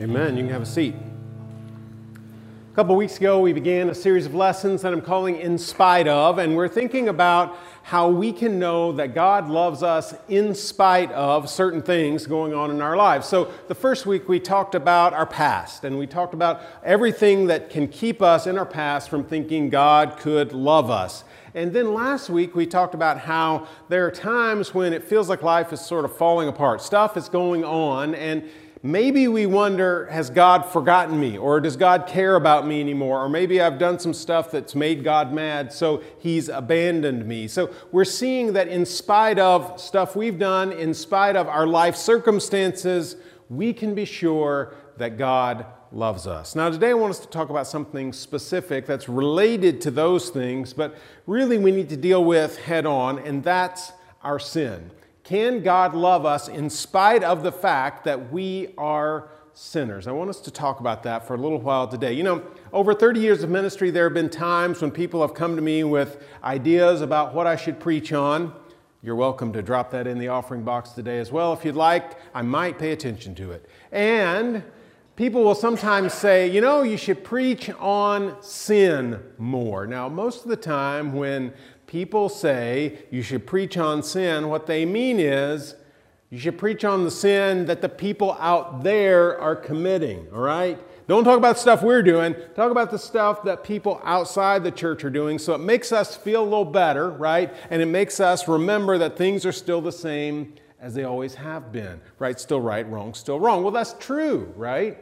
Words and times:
Amen. 0.00 0.34
You 0.34 0.44
can 0.44 0.52
have 0.54 0.62
a 0.62 0.66
seat. 0.66 0.94
A 0.94 2.74
couple 2.74 2.96
weeks 2.96 3.18
ago, 3.18 3.38
we 3.38 3.52
began 3.52 3.90
a 3.90 3.94
series 3.94 4.24
of 4.24 4.34
lessons 4.34 4.80
that 4.80 4.94
I'm 4.94 5.02
calling 5.02 5.36
In 5.36 5.58
Spite 5.58 6.08
of, 6.08 6.38
and 6.38 6.56
we're 6.56 6.68
thinking 6.68 7.10
about 7.10 7.58
how 7.82 8.08
we 8.08 8.32
can 8.32 8.58
know 8.58 8.92
that 8.92 9.14
God 9.14 9.50
loves 9.50 9.82
us 9.82 10.14
in 10.26 10.54
spite 10.54 11.12
of 11.12 11.50
certain 11.50 11.82
things 11.82 12.26
going 12.26 12.54
on 12.54 12.70
in 12.70 12.80
our 12.80 12.96
lives. 12.96 13.26
So, 13.26 13.52
the 13.68 13.74
first 13.74 14.06
week 14.06 14.26
we 14.26 14.40
talked 14.40 14.74
about 14.74 15.12
our 15.12 15.26
past, 15.26 15.84
and 15.84 15.98
we 15.98 16.06
talked 16.06 16.32
about 16.32 16.62
everything 16.82 17.48
that 17.48 17.68
can 17.68 17.86
keep 17.86 18.22
us 18.22 18.46
in 18.46 18.56
our 18.56 18.64
past 18.64 19.10
from 19.10 19.22
thinking 19.22 19.68
God 19.68 20.16
could 20.16 20.54
love 20.54 20.88
us. 20.88 21.24
And 21.54 21.74
then 21.74 21.92
last 21.92 22.30
week 22.30 22.54
we 22.54 22.64
talked 22.64 22.94
about 22.94 23.18
how 23.18 23.66
there 23.90 24.06
are 24.06 24.10
times 24.10 24.72
when 24.72 24.94
it 24.94 25.04
feels 25.04 25.28
like 25.28 25.42
life 25.42 25.74
is 25.74 25.80
sort 25.82 26.06
of 26.06 26.16
falling 26.16 26.48
apart, 26.48 26.80
stuff 26.80 27.18
is 27.18 27.28
going 27.28 27.64
on, 27.64 28.14
and 28.14 28.48
maybe 28.82 29.28
we 29.28 29.46
wonder, 29.46 30.06
has 30.06 30.30
God 30.30 30.64
forgotten 30.64 31.20
me? 31.20 31.36
Or 31.36 31.60
does 31.60 31.76
God 31.76 32.06
care 32.06 32.36
about 32.36 32.66
me 32.66 32.80
anymore? 32.80 33.24
Or 33.24 33.28
maybe 33.28 33.60
I've 33.60 33.78
done 33.78 33.98
some 33.98 34.14
stuff 34.14 34.50
that's 34.50 34.74
made 34.74 35.04
God 35.04 35.32
mad, 35.32 35.72
so 35.72 36.02
he's 36.18 36.48
abandoned 36.48 37.26
me. 37.26 37.48
So 37.48 37.74
we're 37.92 38.04
seeing 38.04 38.54
that 38.54 38.68
in 38.68 38.86
spite 38.86 39.38
of 39.38 39.80
stuff 39.80 40.16
we've 40.16 40.38
done, 40.38 40.72
in 40.72 40.94
spite 40.94 41.36
of 41.36 41.48
our 41.48 41.66
life 41.66 41.96
circumstances, 41.96 43.16
we 43.48 43.72
can 43.72 43.94
be 43.94 44.04
sure 44.04 44.74
that 44.96 45.18
God 45.18 45.66
loves 45.92 46.26
us. 46.26 46.54
Now, 46.54 46.70
today 46.70 46.90
I 46.90 46.94
want 46.94 47.10
us 47.10 47.18
to 47.20 47.28
talk 47.28 47.50
about 47.50 47.66
something 47.66 48.12
specific 48.12 48.86
that's 48.86 49.08
related 49.08 49.80
to 49.82 49.90
those 49.90 50.30
things, 50.30 50.72
but 50.72 50.96
really 51.26 51.58
we 51.58 51.72
need 51.72 51.88
to 51.88 51.96
deal 51.96 52.24
with 52.24 52.56
head 52.58 52.86
on, 52.86 53.18
and 53.18 53.42
that's 53.42 53.92
our 54.22 54.38
sin. 54.38 54.90
Can 55.30 55.62
God 55.62 55.94
love 55.94 56.26
us 56.26 56.48
in 56.48 56.68
spite 56.68 57.22
of 57.22 57.44
the 57.44 57.52
fact 57.52 58.02
that 58.02 58.32
we 58.32 58.74
are 58.76 59.28
sinners? 59.54 60.08
I 60.08 60.10
want 60.10 60.28
us 60.28 60.40
to 60.40 60.50
talk 60.50 60.80
about 60.80 61.04
that 61.04 61.24
for 61.24 61.34
a 61.34 61.36
little 61.36 61.60
while 61.60 61.86
today. 61.86 62.14
You 62.14 62.24
know, 62.24 62.42
over 62.72 62.92
30 62.92 63.20
years 63.20 63.44
of 63.44 63.48
ministry, 63.48 63.92
there 63.92 64.02
have 64.02 64.12
been 64.12 64.28
times 64.28 64.80
when 64.82 64.90
people 64.90 65.20
have 65.20 65.32
come 65.32 65.54
to 65.54 65.62
me 65.62 65.84
with 65.84 66.20
ideas 66.42 67.00
about 67.00 67.32
what 67.32 67.46
I 67.46 67.54
should 67.54 67.78
preach 67.78 68.12
on. 68.12 68.52
You're 69.04 69.14
welcome 69.14 69.52
to 69.52 69.62
drop 69.62 69.92
that 69.92 70.08
in 70.08 70.18
the 70.18 70.26
offering 70.26 70.64
box 70.64 70.90
today 70.90 71.20
as 71.20 71.30
well 71.30 71.52
if 71.52 71.64
you'd 71.64 71.76
like. 71.76 72.18
I 72.34 72.42
might 72.42 72.76
pay 72.76 72.90
attention 72.90 73.36
to 73.36 73.52
it. 73.52 73.66
And 73.92 74.64
people 75.14 75.44
will 75.44 75.54
sometimes 75.54 76.12
say, 76.12 76.50
you 76.50 76.60
know, 76.60 76.82
you 76.82 76.96
should 76.96 77.22
preach 77.22 77.70
on 77.78 78.36
sin 78.42 79.22
more. 79.38 79.86
Now, 79.86 80.08
most 80.08 80.42
of 80.42 80.50
the 80.50 80.56
time 80.56 81.12
when 81.12 81.52
people 81.90 82.28
say 82.28 82.96
you 83.10 83.20
should 83.20 83.44
preach 83.44 83.76
on 83.76 84.00
sin, 84.00 84.48
what 84.48 84.68
they 84.68 84.86
mean 84.86 85.18
is 85.18 85.74
you 86.30 86.38
should 86.38 86.56
preach 86.56 86.84
on 86.84 87.02
the 87.02 87.10
sin 87.10 87.66
that 87.66 87.80
the 87.80 87.88
people 87.88 88.36
out 88.38 88.84
there 88.84 89.36
are 89.40 89.56
committing, 89.56 90.24
all 90.32 90.38
right? 90.38 90.78
Don't 91.08 91.24
talk 91.24 91.36
about 91.36 91.58
stuff 91.58 91.82
we're 91.82 92.04
doing. 92.04 92.36
Talk 92.54 92.70
about 92.70 92.92
the 92.92 92.98
stuff 92.98 93.42
that 93.42 93.64
people 93.64 94.00
outside 94.04 94.62
the 94.62 94.70
church 94.70 95.02
are 95.02 95.10
doing. 95.10 95.36
So 95.40 95.52
it 95.52 95.58
makes 95.58 95.90
us 95.90 96.14
feel 96.14 96.42
a 96.42 96.44
little 96.44 96.64
better, 96.64 97.10
right? 97.10 97.52
And 97.70 97.82
it 97.82 97.86
makes 97.86 98.20
us 98.20 98.46
remember 98.46 98.96
that 98.98 99.16
things 99.16 99.44
are 99.44 99.50
still 99.50 99.80
the 99.80 99.90
same 99.90 100.54
as 100.78 100.94
they 100.94 101.02
always 101.02 101.34
have 101.34 101.72
been, 101.72 102.00
right? 102.20 102.38
Still 102.38 102.60
right, 102.60 102.88
wrong, 102.88 103.14
still 103.14 103.40
wrong. 103.40 103.64
Well, 103.64 103.72
that's 103.72 103.96
true, 103.98 104.54
right? 104.54 104.96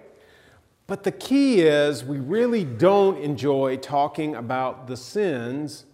But 0.87 1.03
the 1.05 1.13
key 1.13 1.61
is 1.61 2.03
we 2.03 2.19
really 2.19 2.65
don't 2.65 3.19
enjoy 3.19 3.77
talking 3.77 4.35
about 4.35 4.87
the 4.87 4.97
sins 4.97 5.85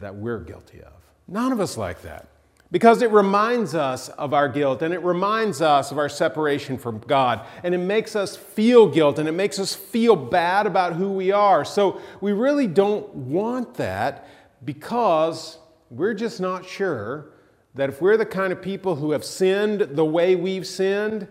that 0.00 0.14
we're 0.14 0.40
guilty 0.40 0.80
of. 0.82 0.92
None 1.26 1.52
of 1.52 1.60
us 1.60 1.76
like 1.76 2.02
that. 2.02 2.28
Because 2.70 3.00
it 3.00 3.10
reminds 3.10 3.74
us 3.74 4.10
of 4.10 4.34
our 4.34 4.48
guilt 4.48 4.82
and 4.82 4.92
it 4.92 5.02
reminds 5.02 5.62
us 5.62 5.90
of 5.90 5.96
our 5.96 6.08
separation 6.10 6.76
from 6.76 6.98
God 6.98 7.46
and 7.62 7.74
it 7.74 7.78
makes 7.78 8.14
us 8.14 8.36
feel 8.36 8.86
guilt 8.88 9.18
and 9.18 9.26
it 9.26 9.32
makes 9.32 9.58
us 9.58 9.74
feel 9.74 10.14
bad 10.14 10.66
about 10.66 10.94
who 10.94 11.10
we 11.10 11.32
are. 11.32 11.64
So 11.64 12.00
we 12.20 12.32
really 12.32 12.66
don't 12.66 13.08
want 13.14 13.74
that 13.74 14.28
because 14.64 15.56
we're 15.90 16.12
just 16.12 16.40
not 16.40 16.66
sure 16.66 17.30
that 17.74 17.88
if 17.88 18.02
we're 18.02 18.18
the 18.18 18.26
kind 18.26 18.52
of 18.52 18.60
people 18.60 18.96
who 18.96 19.12
have 19.12 19.24
sinned 19.24 19.80
the 19.80 20.04
way 20.04 20.36
we've 20.36 20.66
sinned, 20.66 21.26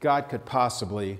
God 0.00 0.30
could 0.30 0.46
possibly 0.46 1.18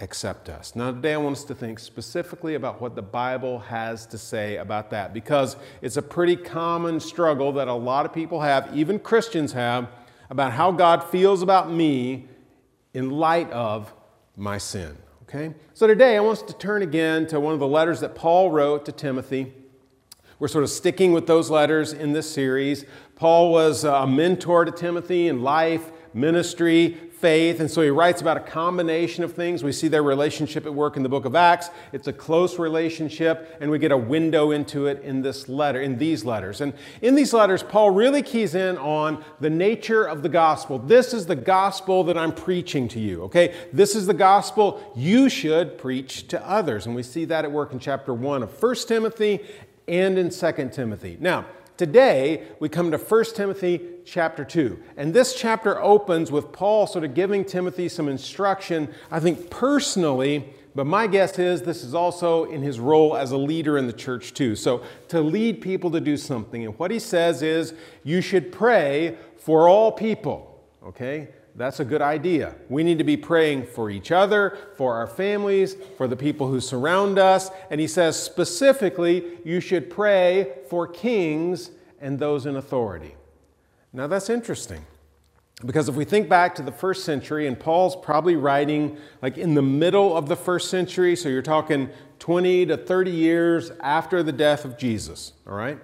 accept 0.00 0.48
us. 0.48 0.76
Now, 0.76 0.92
today 0.92 1.14
I 1.14 1.16
want 1.16 1.36
us 1.36 1.44
to 1.44 1.54
think 1.54 1.78
specifically 1.78 2.54
about 2.54 2.80
what 2.80 2.94
the 2.94 3.02
Bible 3.02 3.60
has 3.60 4.06
to 4.06 4.18
say 4.18 4.56
about 4.56 4.90
that 4.90 5.14
because 5.14 5.56
it's 5.80 5.96
a 5.96 6.02
pretty 6.02 6.36
common 6.36 7.00
struggle 7.00 7.52
that 7.52 7.68
a 7.68 7.74
lot 7.74 8.04
of 8.04 8.12
people 8.12 8.40
have, 8.40 8.70
even 8.76 8.98
Christians 8.98 9.52
have, 9.52 9.88
about 10.28 10.52
how 10.52 10.70
God 10.70 11.04
feels 11.04 11.40
about 11.42 11.70
me 11.70 12.28
in 12.92 13.10
light 13.10 13.50
of 13.52 13.92
my 14.36 14.58
sin. 14.58 14.96
Okay? 15.22 15.54
So 15.72 15.86
today 15.86 16.16
I 16.16 16.20
want 16.20 16.38
us 16.38 16.44
to 16.44 16.58
turn 16.58 16.82
again 16.82 17.26
to 17.28 17.40
one 17.40 17.54
of 17.54 17.60
the 17.60 17.66
letters 17.66 18.00
that 18.00 18.14
Paul 18.14 18.50
wrote 18.50 18.84
to 18.86 18.92
Timothy. 18.92 19.52
We're 20.38 20.48
sort 20.48 20.64
of 20.64 20.70
sticking 20.70 21.12
with 21.12 21.26
those 21.26 21.48
letters 21.48 21.94
in 21.94 22.12
this 22.12 22.30
series. 22.30 22.84
Paul 23.14 23.50
was 23.50 23.84
a 23.84 24.06
mentor 24.06 24.66
to 24.66 24.72
Timothy 24.72 25.28
in 25.28 25.42
life, 25.42 25.90
ministry, 26.12 26.98
faith. 27.20 27.60
And 27.60 27.70
so 27.70 27.80
he 27.82 27.88
writes 27.88 28.20
about 28.20 28.36
a 28.36 28.40
combination 28.40 29.24
of 29.24 29.32
things. 29.32 29.64
We 29.64 29.72
see 29.72 29.88
their 29.88 30.02
relationship 30.02 30.66
at 30.66 30.74
work 30.74 30.96
in 30.96 31.02
the 31.02 31.08
book 31.08 31.24
of 31.24 31.34
Acts. 31.34 31.70
It's 31.92 32.06
a 32.08 32.12
close 32.12 32.58
relationship, 32.58 33.56
and 33.60 33.70
we 33.70 33.78
get 33.78 33.92
a 33.92 33.96
window 33.96 34.50
into 34.50 34.86
it 34.86 35.02
in 35.02 35.22
this 35.22 35.48
letter, 35.48 35.80
in 35.80 35.98
these 35.98 36.24
letters. 36.24 36.60
And 36.60 36.74
in 37.00 37.14
these 37.14 37.32
letters, 37.32 37.62
Paul 37.62 37.90
really 37.90 38.22
keys 38.22 38.54
in 38.54 38.76
on 38.78 39.24
the 39.40 39.50
nature 39.50 40.04
of 40.04 40.22
the 40.22 40.28
gospel. 40.28 40.78
This 40.78 41.14
is 41.14 41.26
the 41.26 41.36
gospel 41.36 42.04
that 42.04 42.18
I'm 42.18 42.32
preaching 42.32 42.86
to 42.88 43.00
you, 43.00 43.22
okay? 43.24 43.54
This 43.72 43.94
is 43.94 44.06
the 44.06 44.14
gospel 44.14 44.92
you 44.94 45.28
should 45.28 45.78
preach 45.78 46.28
to 46.28 46.48
others. 46.48 46.86
And 46.86 46.94
we 46.94 47.02
see 47.02 47.24
that 47.26 47.44
at 47.44 47.52
work 47.52 47.72
in 47.72 47.78
chapter 47.78 48.12
1 48.12 48.42
of 48.42 48.62
1 48.62 48.74
Timothy 48.86 49.40
and 49.88 50.18
in 50.18 50.30
2 50.30 50.70
Timothy. 50.72 51.16
Now, 51.20 51.46
Today, 51.76 52.44
we 52.58 52.70
come 52.70 52.90
to 52.90 52.96
1 52.96 53.24
Timothy 53.34 53.80
chapter 54.06 54.44
2. 54.44 54.82
And 54.96 55.12
this 55.12 55.34
chapter 55.34 55.80
opens 55.82 56.32
with 56.32 56.50
Paul 56.50 56.86
sort 56.86 57.04
of 57.04 57.12
giving 57.12 57.44
Timothy 57.44 57.90
some 57.90 58.08
instruction, 58.08 58.88
I 59.10 59.20
think 59.20 59.50
personally, 59.50 60.54
but 60.74 60.86
my 60.86 61.06
guess 61.06 61.38
is 61.38 61.62
this 61.62 61.84
is 61.84 61.94
also 61.94 62.44
in 62.44 62.62
his 62.62 62.80
role 62.80 63.14
as 63.14 63.30
a 63.30 63.36
leader 63.36 63.76
in 63.76 63.86
the 63.86 63.92
church 63.92 64.32
too. 64.32 64.56
So, 64.56 64.84
to 65.08 65.20
lead 65.20 65.60
people 65.60 65.90
to 65.90 66.00
do 66.00 66.16
something. 66.16 66.64
And 66.64 66.78
what 66.78 66.90
he 66.90 66.98
says 66.98 67.42
is, 67.42 67.74
you 68.04 68.20
should 68.22 68.52
pray 68.52 69.16
for 69.36 69.68
all 69.68 69.92
people, 69.92 70.62
okay? 70.82 71.28
That's 71.56 71.80
a 71.80 71.86
good 71.86 72.02
idea. 72.02 72.54
We 72.68 72.84
need 72.84 72.98
to 72.98 73.04
be 73.04 73.16
praying 73.16 73.66
for 73.66 73.88
each 73.88 74.12
other, 74.12 74.58
for 74.76 74.94
our 74.94 75.06
families, 75.06 75.74
for 75.96 76.06
the 76.06 76.16
people 76.16 76.48
who 76.48 76.60
surround 76.60 77.18
us. 77.18 77.50
And 77.70 77.80
he 77.80 77.86
says 77.86 78.22
specifically, 78.22 79.38
you 79.42 79.60
should 79.60 79.88
pray 79.88 80.58
for 80.68 80.86
kings 80.86 81.70
and 81.98 82.18
those 82.18 82.44
in 82.44 82.56
authority. 82.56 83.14
Now 83.94 84.06
that's 84.06 84.28
interesting. 84.28 84.84
Because 85.64 85.88
if 85.88 85.94
we 85.94 86.04
think 86.04 86.28
back 86.28 86.54
to 86.56 86.62
the 86.62 86.72
first 86.72 87.04
century, 87.04 87.46
and 87.46 87.58
Paul's 87.58 87.96
probably 87.96 88.36
writing 88.36 88.98
like 89.22 89.38
in 89.38 89.54
the 89.54 89.62
middle 89.62 90.14
of 90.14 90.28
the 90.28 90.36
first 90.36 90.68
century, 90.68 91.16
so 91.16 91.30
you're 91.30 91.40
talking 91.40 91.88
20 92.18 92.66
to 92.66 92.76
30 92.76 93.10
years 93.10 93.72
after 93.80 94.22
the 94.22 94.32
death 94.32 94.66
of 94.66 94.76
Jesus, 94.76 95.32
all 95.46 95.54
right? 95.54 95.78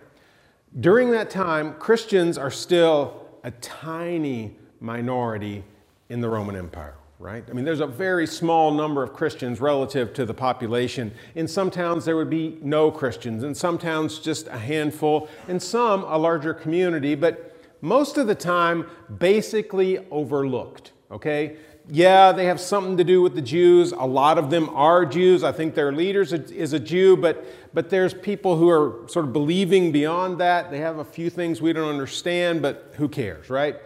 During 0.78 1.12
that 1.12 1.30
time, 1.30 1.72
Christians 1.74 2.36
are 2.36 2.50
still 2.50 3.26
a 3.42 3.50
tiny 3.50 4.58
minority 4.82 5.62
in 6.08 6.20
the 6.20 6.28
Roman 6.28 6.56
Empire, 6.56 6.94
right? 7.18 7.44
I 7.48 7.52
mean, 7.52 7.64
there's 7.64 7.80
a 7.80 7.86
very 7.86 8.26
small 8.26 8.72
number 8.72 9.02
of 9.02 9.14
Christians 9.14 9.60
relative 9.60 10.12
to 10.14 10.26
the 10.26 10.34
population. 10.34 11.12
In 11.34 11.48
some 11.48 11.70
towns, 11.70 12.04
there 12.04 12.16
would 12.16 12.28
be 12.28 12.58
no 12.60 12.90
Christians. 12.90 13.44
In 13.44 13.54
some 13.54 13.78
towns, 13.78 14.18
just 14.18 14.48
a 14.48 14.58
handful. 14.58 15.28
In 15.48 15.60
some, 15.60 16.02
a 16.04 16.18
larger 16.18 16.52
community, 16.52 17.14
but 17.14 17.56
most 17.80 18.18
of 18.18 18.26
the 18.26 18.34
time, 18.34 18.86
basically 19.18 19.98
overlooked, 20.10 20.92
okay? 21.10 21.56
Yeah, 21.88 22.30
they 22.30 22.44
have 22.44 22.60
something 22.60 22.96
to 22.96 23.04
do 23.04 23.22
with 23.22 23.34
the 23.34 23.42
Jews. 23.42 23.92
A 23.92 24.06
lot 24.06 24.38
of 24.38 24.50
them 24.50 24.68
are 24.70 25.04
Jews. 25.04 25.42
I 25.42 25.50
think 25.50 25.74
their 25.74 25.90
leader 25.90 26.22
is 26.22 26.72
a 26.72 26.78
Jew, 26.78 27.16
but, 27.16 27.44
but 27.74 27.90
there's 27.90 28.14
people 28.14 28.56
who 28.56 28.68
are 28.68 29.08
sort 29.08 29.24
of 29.24 29.32
believing 29.32 29.90
beyond 29.90 30.38
that. 30.38 30.70
They 30.70 30.78
have 30.78 30.98
a 30.98 31.04
few 31.04 31.28
things 31.28 31.60
we 31.60 31.72
don't 31.72 31.88
understand, 31.88 32.62
but 32.62 32.94
who 32.96 33.08
cares, 33.08 33.50
right? 33.50 33.80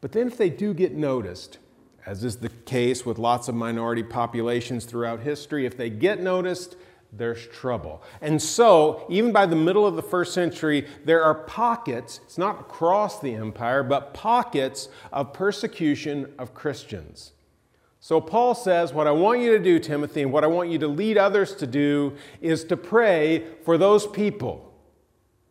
But 0.00 0.12
then 0.12 0.26
if 0.26 0.36
they 0.36 0.50
do 0.50 0.72
get 0.72 0.94
noticed, 0.94 1.58
as 2.06 2.24
is 2.24 2.36
the 2.36 2.48
case 2.48 3.04
with 3.04 3.18
lots 3.18 3.48
of 3.48 3.54
minority 3.54 4.02
populations 4.02 4.84
throughout 4.84 5.20
history, 5.20 5.66
if 5.66 5.76
they 5.76 5.90
get 5.90 6.20
noticed, 6.20 6.76
there's 7.12 7.46
trouble. 7.48 8.02
And 8.20 8.40
so, 8.40 9.04
even 9.08 9.32
by 9.32 9.46
the 9.46 9.56
middle 9.56 9.86
of 9.86 9.96
the 9.96 10.02
first 10.02 10.32
century, 10.32 10.86
there 11.04 11.22
are 11.22 11.34
pockets, 11.34 12.20
it's 12.24 12.38
not 12.38 12.60
across 12.60 13.20
the 13.20 13.34
empire, 13.34 13.82
but 13.82 14.14
pockets 14.14 14.88
of 15.12 15.32
persecution 15.32 16.32
of 16.38 16.54
Christians. 16.54 17.32
So, 17.98 18.20
Paul 18.20 18.54
says, 18.54 18.94
What 18.94 19.06
I 19.06 19.10
want 19.10 19.40
you 19.40 19.50
to 19.58 19.62
do, 19.62 19.78
Timothy, 19.78 20.22
and 20.22 20.32
what 20.32 20.44
I 20.44 20.46
want 20.46 20.70
you 20.70 20.78
to 20.78 20.88
lead 20.88 21.18
others 21.18 21.54
to 21.56 21.66
do 21.66 22.16
is 22.40 22.64
to 22.64 22.76
pray 22.76 23.44
for 23.64 23.76
those 23.76 24.06
people 24.06 24.72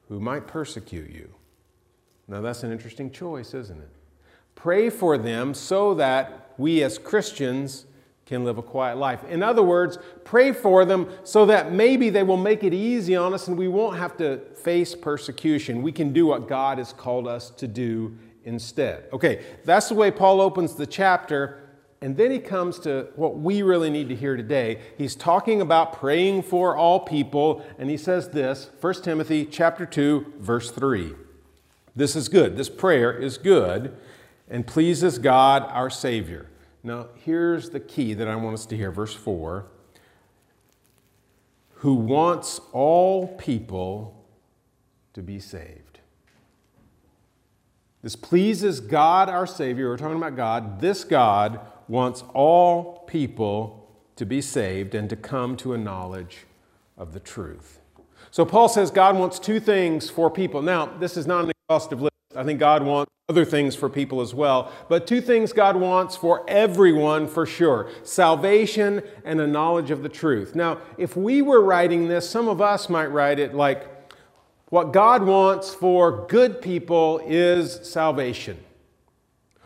who 0.07 0.19
might 0.19 0.47
persecute 0.47 1.11
you. 1.11 1.29
Now, 2.27 2.41
that's 2.41 2.63
an 2.63 2.71
interesting 2.71 3.11
choice, 3.11 3.53
isn't 3.53 3.79
it? 3.79 3.89
Pray 4.61 4.89
for 4.89 5.17
them 5.17 5.53
so 5.53 5.93
that 5.93 6.53
we 6.57 6.83
as 6.83 6.97
Christians 6.97 7.85
can 8.25 8.43
live 8.43 8.57
a 8.57 8.61
quiet 8.61 8.97
life. 8.97 9.23
In 9.23 9.41
other 9.41 9.63
words, 9.63 9.97
pray 10.25 10.51
for 10.51 10.83
them 10.83 11.09
so 11.23 11.45
that 11.45 11.71
maybe 11.71 12.09
they 12.09 12.23
will 12.23 12.37
make 12.37 12.65
it 12.65 12.73
easy 12.73 13.15
on 13.15 13.33
us 13.33 13.47
and 13.47 13.57
we 13.57 13.69
won't 13.69 13.97
have 13.97 14.17
to 14.17 14.39
face 14.55 14.93
persecution. 14.95 15.81
We 15.81 15.93
can 15.93 16.11
do 16.11 16.25
what 16.25 16.49
God 16.49 16.77
has 16.77 16.91
called 16.91 17.25
us 17.25 17.51
to 17.51 17.67
do 17.69 18.17
instead. 18.43 19.05
Okay, 19.13 19.45
that's 19.63 19.87
the 19.87 19.95
way 19.95 20.11
Paul 20.11 20.41
opens 20.41 20.75
the 20.75 20.85
chapter. 20.85 21.63
And 22.01 22.17
then 22.17 22.29
he 22.29 22.39
comes 22.39 22.79
to 22.79 23.07
what 23.15 23.37
we 23.37 23.61
really 23.61 23.89
need 23.89 24.09
to 24.09 24.15
hear 24.15 24.35
today. 24.35 24.81
He's 24.97 25.15
talking 25.15 25.61
about 25.61 25.93
praying 25.93 26.43
for 26.43 26.75
all 26.75 26.99
people, 26.99 27.65
and 27.77 27.89
he 27.89 27.97
says 27.97 28.29
this 28.29 28.69
1 28.81 28.93
Timothy 29.03 29.45
chapter 29.45 29.85
2, 29.85 30.33
verse 30.39 30.69
3. 30.69 31.13
This 31.95 32.15
is 32.15 32.29
good. 32.29 32.57
This 32.57 32.69
prayer 32.69 33.11
is 33.11 33.37
good 33.37 33.97
and 34.49 34.65
pleases 34.65 35.19
God 35.19 35.63
our 35.69 35.89
Savior. 35.89 36.47
Now, 36.83 37.07
here's 37.23 37.69
the 37.69 37.79
key 37.79 38.13
that 38.13 38.27
I 38.27 38.35
want 38.35 38.55
us 38.55 38.65
to 38.67 38.77
hear. 38.77 38.91
Verse 38.91 39.13
4 39.13 39.65
Who 41.75 41.93
wants 41.93 42.59
all 42.71 43.27
people 43.27 44.25
to 45.13 45.21
be 45.21 45.39
saved. 45.39 45.99
This 48.01 48.15
pleases 48.15 48.79
God 48.79 49.29
our 49.29 49.45
Savior. 49.45 49.89
We're 49.89 49.97
talking 49.97 50.17
about 50.17 50.37
God. 50.37 50.79
This 50.79 51.03
God 51.03 51.59
wants 51.89 52.23
all 52.33 53.03
people 53.07 53.89
to 54.15 54.25
be 54.25 54.41
saved 54.41 54.95
and 54.95 55.09
to 55.09 55.15
come 55.15 55.57
to 55.57 55.73
a 55.73 55.77
knowledge 55.77 56.45
of 56.97 57.13
the 57.13 57.19
truth. 57.19 57.79
So 58.31 58.45
Paul 58.45 58.69
says 58.69 58.91
God 58.91 59.17
wants 59.17 59.39
two 59.39 59.59
things 59.59 60.09
for 60.09 60.29
people. 60.29 60.61
Now, 60.61 60.85
this 60.85 61.17
is 61.17 61.27
not 61.27 61.45
an 61.45 61.51
exhaustive 61.67 62.01
list. 62.01 62.13
I 62.35 62.43
think 62.43 62.59
God 62.59 62.83
wants 62.83 63.11
other 63.29 63.45
things 63.45 63.75
for 63.75 63.87
people 63.87 64.21
as 64.21 64.33
well. 64.33 64.71
But 64.89 65.05
two 65.05 65.21
things 65.21 65.53
God 65.53 65.75
wants 65.75 66.15
for 66.15 66.43
everyone 66.49 67.27
for 67.27 67.45
sure 67.45 67.89
salvation 68.03 69.03
and 69.23 69.39
a 69.39 69.45
knowledge 69.47 69.91
of 69.91 70.01
the 70.01 70.09
truth. 70.09 70.55
Now, 70.55 70.79
if 70.97 71.15
we 71.15 71.43
were 71.43 71.61
writing 71.61 72.07
this, 72.07 72.27
some 72.27 72.47
of 72.47 72.59
us 72.59 72.89
might 72.89 73.07
write 73.07 73.37
it 73.37 73.53
like, 73.53 73.87
what 74.69 74.93
God 74.93 75.23
wants 75.23 75.73
for 75.73 76.27
good 76.27 76.61
people 76.61 77.21
is 77.25 77.87
salvation. 77.87 78.57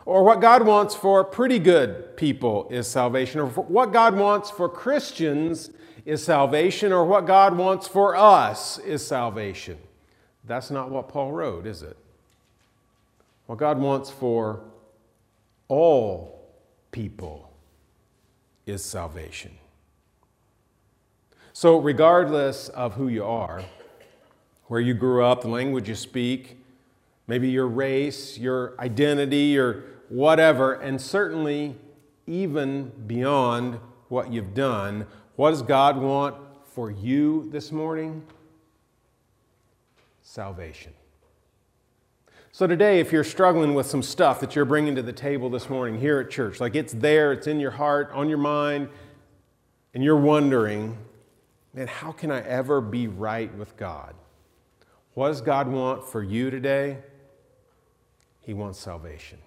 Or 0.06 0.24
what 0.24 0.42
God 0.42 0.66
wants 0.66 0.96
for 0.96 1.24
pretty 1.24 1.60
good 1.60 2.18
people 2.18 2.68
is 2.70 2.88
salvation. 2.88 3.40
Or 3.40 3.48
what 3.48 3.94
God 3.94 4.18
wants 4.18 4.52
for 4.52 4.68
Christians 4.68 5.72
is 6.06 6.24
salvation. 6.24 6.92
Or 6.92 7.06
what 7.06 7.26
God 7.26 7.58
wants 7.58 7.88
for 7.88 8.16
us 8.16 8.78
is 8.80 9.06
salvation. 9.06 9.78
That's 10.46 10.72
not 10.72 10.90
what 10.90 11.08
Paul 11.08 11.32
wrote, 11.32 11.66
is 11.66 11.84
it? 11.84 11.98
What 13.46 13.58
God 13.58 13.78
wants 13.78 14.10
for 14.10 14.62
all 15.68 16.50
people 16.92 17.52
is 18.66 18.84
salvation. 18.84 19.52
So, 21.52 21.78
regardless 21.78 22.70
of 22.70 22.96
who 22.96 23.08
you 23.08 23.24
are, 23.26 23.64
where 24.68 24.80
you 24.80 24.94
grew 24.94 25.24
up, 25.24 25.42
the 25.42 25.50
language 25.50 25.88
you 25.88 25.96
speak, 25.96 26.58
maybe 27.28 27.50
your 27.50 27.68
race, 27.68 28.38
your 28.38 28.74
identity, 28.80 29.58
or 29.58 29.84
whatever, 30.10 30.74
and 30.74 31.00
certainly 31.00 31.76
even 32.26 32.92
beyond 33.06 33.80
what 34.08 34.32
you've 34.32 34.54
done, 34.54 35.06
what 35.36 35.52
does 35.52 35.62
God 35.62 35.98
want 35.98 36.36
for 36.64 36.90
you 36.90 37.50
this 37.52 37.72
morning? 37.72 38.24
Salvation. 40.22 40.94
So, 42.56 42.68
today, 42.68 43.00
if 43.00 43.12
you're 43.12 43.24
struggling 43.24 43.74
with 43.74 43.88
some 43.88 44.04
stuff 44.04 44.40
that 44.42 44.56
you're 44.56 44.64
bringing 44.64 44.94
to 44.94 45.02
the 45.02 45.12
table 45.12 45.50
this 45.50 45.72
morning 45.72 46.00
here 46.00 46.20
at 46.20 46.30
church, 46.30 46.60
like 46.60 46.76
it's 46.76 46.94
there, 46.94 47.34
it's 47.34 47.48
in 47.48 47.60
your 47.60 47.72
heart, 47.72 48.12
on 48.14 48.30
your 48.30 48.38
mind, 48.38 48.90
and 49.96 50.04
you're 50.04 50.20
wondering, 50.20 50.96
man, 51.74 51.88
how 51.88 52.12
can 52.12 52.30
I 52.30 52.42
ever 52.42 52.80
be 52.80 53.08
right 53.08 53.52
with 53.58 53.76
God? 53.76 54.14
What 55.16 55.30
does 55.30 55.42
God 55.42 55.68
want 55.68 56.08
for 56.08 56.22
you 56.22 56.52
today? 56.52 57.00
He 58.42 58.54
wants 58.54 58.78
salvation. 58.78 59.40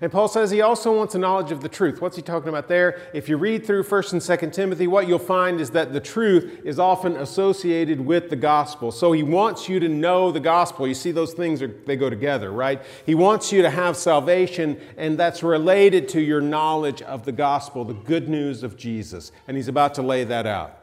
And 0.00 0.12
Paul 0.12 0.28
says 0.28 0.50
he 0.50 0.60
also 0.60 0.96
wants 0.96 1.14
a 1.14 1.18
knowledge 1.18 1.50
of 1.50 1.60
the 1.60 1.68
truth. 1.68 2.00
What's 2.00 2.16
he 2.16 2.22
talking 2.22 2.48
about 2.48 2.68
there? 2.68 3.00
If 3.12 3.28
you 3.28 3.36
read 3.36 3.66
through 3.66 3.82
1st 3.82 4.12
and 4.12 4.20
2nd 4.22 4.52
Timothy, 4.52 4.86
what 4.86 5.08
you'll 5.08 5.18
find 5.18 5.60
is 5.60 5.70
that 5.70 5.92
the 5.92 6.00
truth 6.00 6.60
is 6.64 6.78
often 6.78 7.16
associated 7.16 8.00
with 8.00 8.30
the 8.30 8.36
gospel. 8.36 8.92
So 8.92 9.10
he 9.12 9.24
wants 9.24 9.68
you 9.68 9.80
to 9.80 9.88
know 9.88 10.30
the 10.30 10.40
gospel. 10.40 10.86
You 10.86 10.94
see 10.94 11.10
those 11.10 11.32
things 11.32 11.62
are, 11.62 11.74
they 11.86 11.96
go 11.96 12.08
together, 12.08 12.52
right? 12.52 12.80
He 13.06 13.16
wants 13.16 13.52
you 13.52 13.62
to 13.62 13.70
have 13.70 13.96
salvation 13.96 14.80
and 14.96 15.18
that's 15.18 15.42
related 15.42 16.08
to 16.10 16.20
your 16.20 16.40
knowledge 16.40 17.02
of 17.02 17.24
the 17.24 17.32
gospel, 17.32 17.84
the 17.84 17.94
good 17.94 18.28
news 18.28 18.62
of 18.62 18.76
Jesus. 18.76 19.32
And 19.48 19.56
he's 19.56 19.68
about 19.68 19.94
to 19.94 20.02
lay 20.02 20.22
that 20.24 20.46
out. 20.46 20.77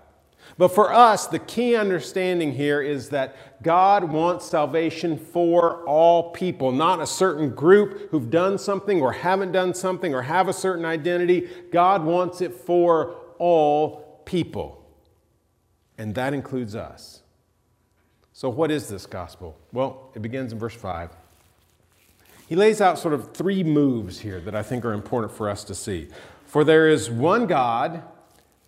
But 0.58 0.70
for 0.70 0.94
us, 0.94 1.28
the 1.28 1.40
key 1.40 1.76
understanding 1.76 2.54
here 2.54 2.82
is 2.82 3.10
that 3.10 3.36
God 3.62 4.06
wants 4.06 4.46
salvation 4.46 5.18
for 5.18 5.84
all 5.86 6.32
people, 6.32 6.72
not 6.72 7.02
a 7.02 7.08
certain 7.08 7.50
group 7.50 8.10
who've 8.12 8.30
done 8.30 8.58
something 8.58 9.02
or 9.02 9.12
haven't 9.12 9.52
done 9.52 9.74
something 9.74 10.14
or 10.14 10.22
have 10.22 10.48
a 10.48 10.54
certain 10.54 10.86
identity. 10.86 11.50
God 11.72 12.06
wants 12.06 12.42
it 12.42 12.54
for 12.54 13.16
all 13.38 14.22
people. 14.26 14.86
And 15.98 16.16
that 16.16 16.34
includes 16.34 16.76
us. 16.76 17.22
So, 18.32 18.50
what 18.50 18.70
is 18.70 18.90
this 18.90 19.06
gospel? 19.06 19.58
Well, 19.72 20.12
it 20.14 20.22
begins 20.22 20.52
in 20.52 20.60
verse 20.60 20.76
5. 20.76 21.10
He 22.48 22.56
lays 22.56 22.82
out 22.82 23.00
sort 23.00 23.14
of 23.14 23.34
three 23.34 23.64
moves 23.64 24.20
here 24.20 24.40
that 24.42 24.56
I 24.56 24.62
think 24.62 24.86
are 24.86 24.94
important 24.94 25.34
for 25.34 25.50
us 25.50 25.64
to 25.66 25.76
see. 25.76 26.10
For 26.46 26.64
there 26.64 26.88
is 26.88 27.10
one 27.10 27.48
God 27.48 28.04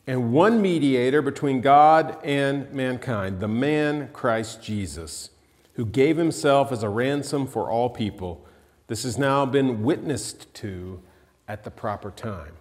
and 0.07 0.31
one 0.31 0.61
mediator 0.61 1.21
between 1.21 1.59
God 1.59 2.17
and 2.23 2.71
mankind, 2.71 3.41
the 3.41 3.47
man 3.49 4.09
Christ 4.13 4.63
Jesus, 4.63 5.31
who 5.73 5.85
gave 5.85 6.15
himself 6.15 6.71
as 6.71 6.81
a 6.81 6.89
ransom 6.89 7.45
for 7.45 7.69
all 7.69 7.89
people. 7.89 8.45
This 8.87 9.03
has 9.03 9.17
now 9.17 9.45
been 9.45 9.83
witnessed 9.83 10.51
to 10.55 11.01
at 11.47 11.65
the 11.65 11.71
proper 11.71 12.09
time. 12.09 12.53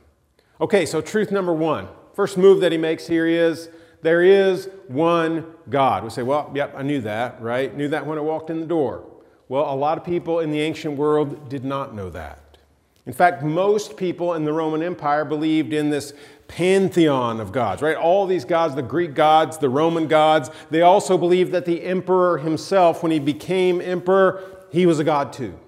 Okay, 0.60 0.84
so 0.84 1.00
truth 1.00 1.31
number 1.31 1.54
one. 1.54 1.88
First 2.14 2.37
move 2.37 2.60
that 2.60 2.72
he 2.72 2.78
makes 2.78 3.06
here 3.06 3.26
is 3.26 3.69
there 4.02 4.22
is 4.22 4.69
one 4.88 5.46
God. 5.70 6.02
We 6.02 6.10
say, 6.10 6.22
well, 6.22 6.50
yep, 6.54 6.75
I 6.76 6.82
knew 6.82 7.00
that, 7.02 7.40
right? 7.40 7.75
Knew 7.75 7.88
that 7.88 8.06
when 8.06 8.19
I 8.19 8.22
walked 8.22 8.50
in 8.50 8.60
the 8.60 8.66
door. 8.66 9.04
Well, 9.48 9.72
a 9.72 9.76
lot 9.76 9.98
of 9.98 10.04
people 10.04 10.40
in 10.40 10.50
the 10.50 10.60
ancient 10.60 10.96
world 10.96 11.48
did 11.48 11.64
not 11.64 11.94
know 11.94 12.10
that. 12.10 12.58
In 13.06 13.12
fact, 13.12 13.44
most 13.44 13.96
people 13.96 14.34
in 14.34 14.44
the 14.44 14.52
Roman 14.52 14.82
Empire 14.82 15.25
believed 15.25 15.72
in 15.72 15.90
this 15.90 16.12
pantheon 16.48 17.41
of 17.41 17.53
gods, 17.53 17.82
right? 17.82 17.96
All 17.96 18.26
these 18.26 18.44
gods, 18.44 18.74
the 18.74 18.82
Greek 18.82 19.15
gods, 19.15 19.58
the 19.58 19.69
Roman 19.69 20.06
gods, 20.06 20.50
they 20.70 20.82
also 20.82 21.19
believed 21.19 21.53
that 21.53 21.65
the 21.65 21.82
emperor 21.82 22.38
himself, 22.38 23.03
when 23.03 23.12
he 23.12 23.19
became 23.19 23.81
emperor, 23.81 24.43
he 24.70 24.86
was 24.86 24.98
a 24.98 25.05
god 25.05 25.32
too. 25.32 25.58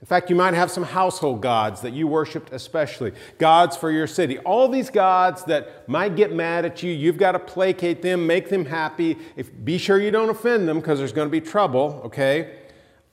In 0.00 0.06
fact, 0.06 0.30
you 0.30 0.36
might 0.36 0.54
have 0.54 0.70
some 0.70 0.84
household 0.84 1.42
gods 1.42 1.80
that 1.80 1.92
you 1.92 2.06
worshiped 2.06 2.52
especially, 2.52 3.12
gods 3.38 3.76
for 3.76 3.90
your 3.90 4.06
city. 4.06 4.38
All 4.38 4.68
these 4.68 4.90
gods 4.90 5.42
that 5.44 5.88
might 5.88 6.14
get 6.14 6.32
mad 6.32 6.64
at 6.64 6.84
you, 6.84 6.92
you've 6.92 7.18
got 7.18 7.32
to 7.32 7.40
placate 7.40 8.00
them, 8.00 8.24
make 8.24 8.48
them 8.48 8.64
happy. 8.64 9.18
If, 9.34 9.50
be 9.64 9.76
sure 9.76 10.00
you 10.00 10.12
don't 10.12 10.30
offend 10.30 10.68
them 10.68 10.78
because 10.78 11.00
there's 11.00 11.12
going 11.12 11.26
to 11.26 11.32
be 11.32 11.40
trouble, 11.40 12.00
okay? 12.04 12.58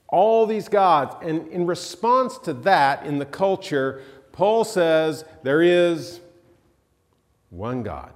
All 0.08 0.46
these 0.46 0.68
gods. 0.68 1.16
And 1.22 1.48
in 1.48 1.66
response 1.66 2.38
to 2.38 2.52
that 2.52 3.04
in 3.04 3.18
the 3.18 3.26
culture, 3.26 4.00
Paul 4.30 4.62
says 4.62 5.24
there 5.42 5.62
is 5.62 6.20
one 7.56 7.82
God. 7.82 8.12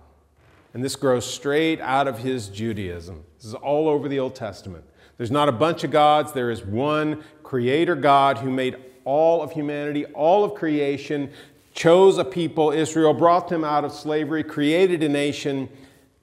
And 0.75 0.85
this 0.85 0.97
grows 0.97 1.25
straight 1.25 1.80
out 1.80 2.06
of 2.06 2.18
his 2.18 2.49
Judaism. 2.49 3.25
This 3.37 3.47
is 3.47 3.54
all 3.54 3.88
over 3.88 4.09
the 4.09 4.18
Old 4.18 4.35
Testament. 4.35 4.85
There's 5.16 5.30
not 5.30 5.49
a 5.49 5.52
bunch 5.52 5.85
of 5.85 5.90
gods, 5.90 6.32
there 6.32 6.50
is 6.50 6.64
one 6.64 7.25
creator 7.42 7.94
God 7.94 8.38
who 8.38 8.50
made 8.50 8.76
all 9.04 9.42
of 9.42 9.52
humanity, 9.52 10.06
all 10.06 10.44
of 10.44 10.54
creation, 10.54 11.30
chose 11.75 12.18
a 12.18 12.25
people, 12.25 12.70
Israel, 12.70 13.12
brought 13.12 13.49
them 13.49 13.64
out 13.64 13.85
of 13.85 13.92
slavery, 13.92 14.42
created 14.42 15.02
a 15.02 15.09
nation, 15.09 15.68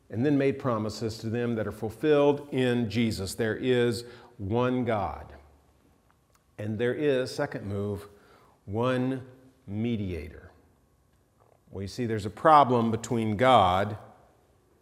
and 0.10 0.26
then 0.26 0.38
made 0.38 0.58
promises 0.58 1.18
to 1.20 1.30
them 1.30 1.56
that 1.56 1.68
are 1.68 1.72
fulfilled 1.72 2.48
in 2.52 2.90
Jesus. 2.90 3.36
There 3.36 3.56
is 3.56 4.06
one 4.38 4.86
God. 4.86 5.34
And 6.58 6.80
there 6.80 6.94
is, 6.94 7.34
second 7.34 7.66
move, 7.66 8.08
one 8.66 9.22
mediator. 9.68 10.47
Well, 11.72 11.82
you 11.82 11.88
see, 11.88 12.06
there's 12.06 12.26
a 12.26 12.32
problem 12.32 12.92
between 12.92 13.36
God 13.38 13.98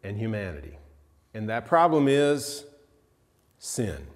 and 0.04 0.18
humanity. 0.18 0.78
And 1.34 1.50
that 1.50 1.66
problem 1.66 2.08
is 2.08 2.66
sin. 3.58 4.08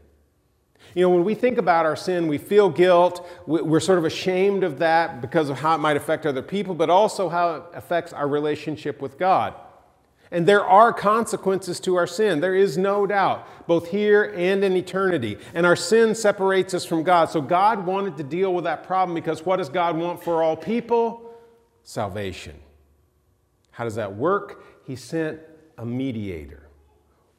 You 0.96 1.04
know, 1.04 1.10
when 1.10 1.24
we 1.24 1.36
think 1.36 1.58
about 1.58 1.86
our 1.86 1.96
sin, 1.96 2.28
we 2.28 2.38
feel 2.38 2.70
guilt. 2.70 3.28
We're 3.46 3.80
sort 3.80 4.00
of 4.00 4.06
ashamed 4.06 4.64
of 4.64 4.80
that 4.80 5.22
because 5.22 5.50
of 5.50 5.60
how 5.60 5.76
it 5.76 5.80
might 5.80 5.98
affect 5.98 6.26
other 6.26 6.42
people, 6.42 6.74
but 6.74 6.90
also 6.90 7.30
how 7.30 7.56
it 7.56 7.64
affects 7.74 8.14
our 8.14 8.28
relationship 8.28 9.02
with 9.02 9.18
God. 9.20 9.54
And 10.32 10.46
there 10.46 10.64
are 10.64 10.94
consequences 10.94 11.80
to 11.82 11.96
our 11.96 12.06
sin. 12.06 12.40
There 12.40 12.56
is 12.56 12.78
no 12.78 13.08
doubt, 13.08 13.68
both 13.68 13.90
here 13.90 14.32
and 14.36 14.64
in 14.64 14.76
eternity. 14.76 15.38
And 15.54 15.66
our 15.66 15.76
sin 15.76 16.14
separates 16.14 16.74
us 16.74 16.86
from 16.86 17.04
God. 17.04 17.32
So 17.32 17.42
God 17.42 17.86
wanted 17.86 18.16
to 18.18 18.24
deal 18.24 18.54
with 18.54 18.64
that 18.66 18.84
problem 18.84 19.16
because 19.16 19.46
what 19.46 19.58
does 19.58 19.70
God 19.70 19.98
want 19.98 20.24
for 20.24 20.44
all 20.44 20.56
people? 20.56 21.29
Salvation. 21.90 22.56
How 23.72 23.84
does 23.84 23.96
that 23.96 24.16
work? 24.16 24.64
He 24.86 24.96
sent 24.96 25.40
a 25.76 25.84
mediator. 25.84 26.68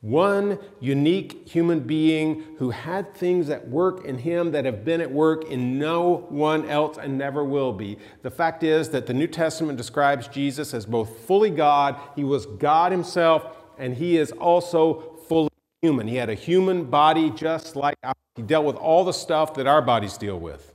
One 0.01 0.59
unique 0.81 1.47
human 1.47 1.81
being 1.81 2.43
who 2.59 2.71
had 2.71 3.15
things 3.15 3.49
at 3.49 3.69
work 3.69 4.05
in 4.05 4.19
him 4.19 4.51
that 4.51 4.65
have 4.65 4.85
been 4.85 5.01
at 5.01 5.13
work 5.13 5.45
in 5.45 5.79
no 5.79 6.27
one 6.31 6.69
else 6.69 6.99
and 6.99 7.17
never 7.17 7.45
will 7.45 7.73
be. 7.73 7.97
The 8.23 8.31
fact 8.31 8.65
is 8.65 8.89
that 8.89 9.07
the 9.07 9.15
New 9.15 9.29
Testament 9.29 9.79
describes 9.79 10.27
Jesus 10.27 10.75
as 10.75 10.85
both 10.85 11.17
fully 11.27 11.51
God, 11.51 12.01
he 12.17 12.25
was 12.25 12.47
God 12.47 12.91
himself, 12.91 13.57
and 13.79 13.95
he 13.95 14.17
is 14.17 14.33
also 14.33 15.17
fully 15.29 15.51
human. 15.81 16.09
He 16.09 16.17
had 16.17 16.29
a 16.29 16.35
human 16.35 16.87
body 16.87 17.31
just 17.31 17.77
like 17.77 17.97
ours. 18.03 18.17
He 18.35 18.43
dealt 18.43 18.65
with 18.65 18.77
all 18.77 19.05
the 19.05 19.13
stuff 19.13 19.55
that 19.55 19.69
our 19.69 19.83
bodies 19.83 20.19
deal 20.19 20.41
with. 20.41 20.70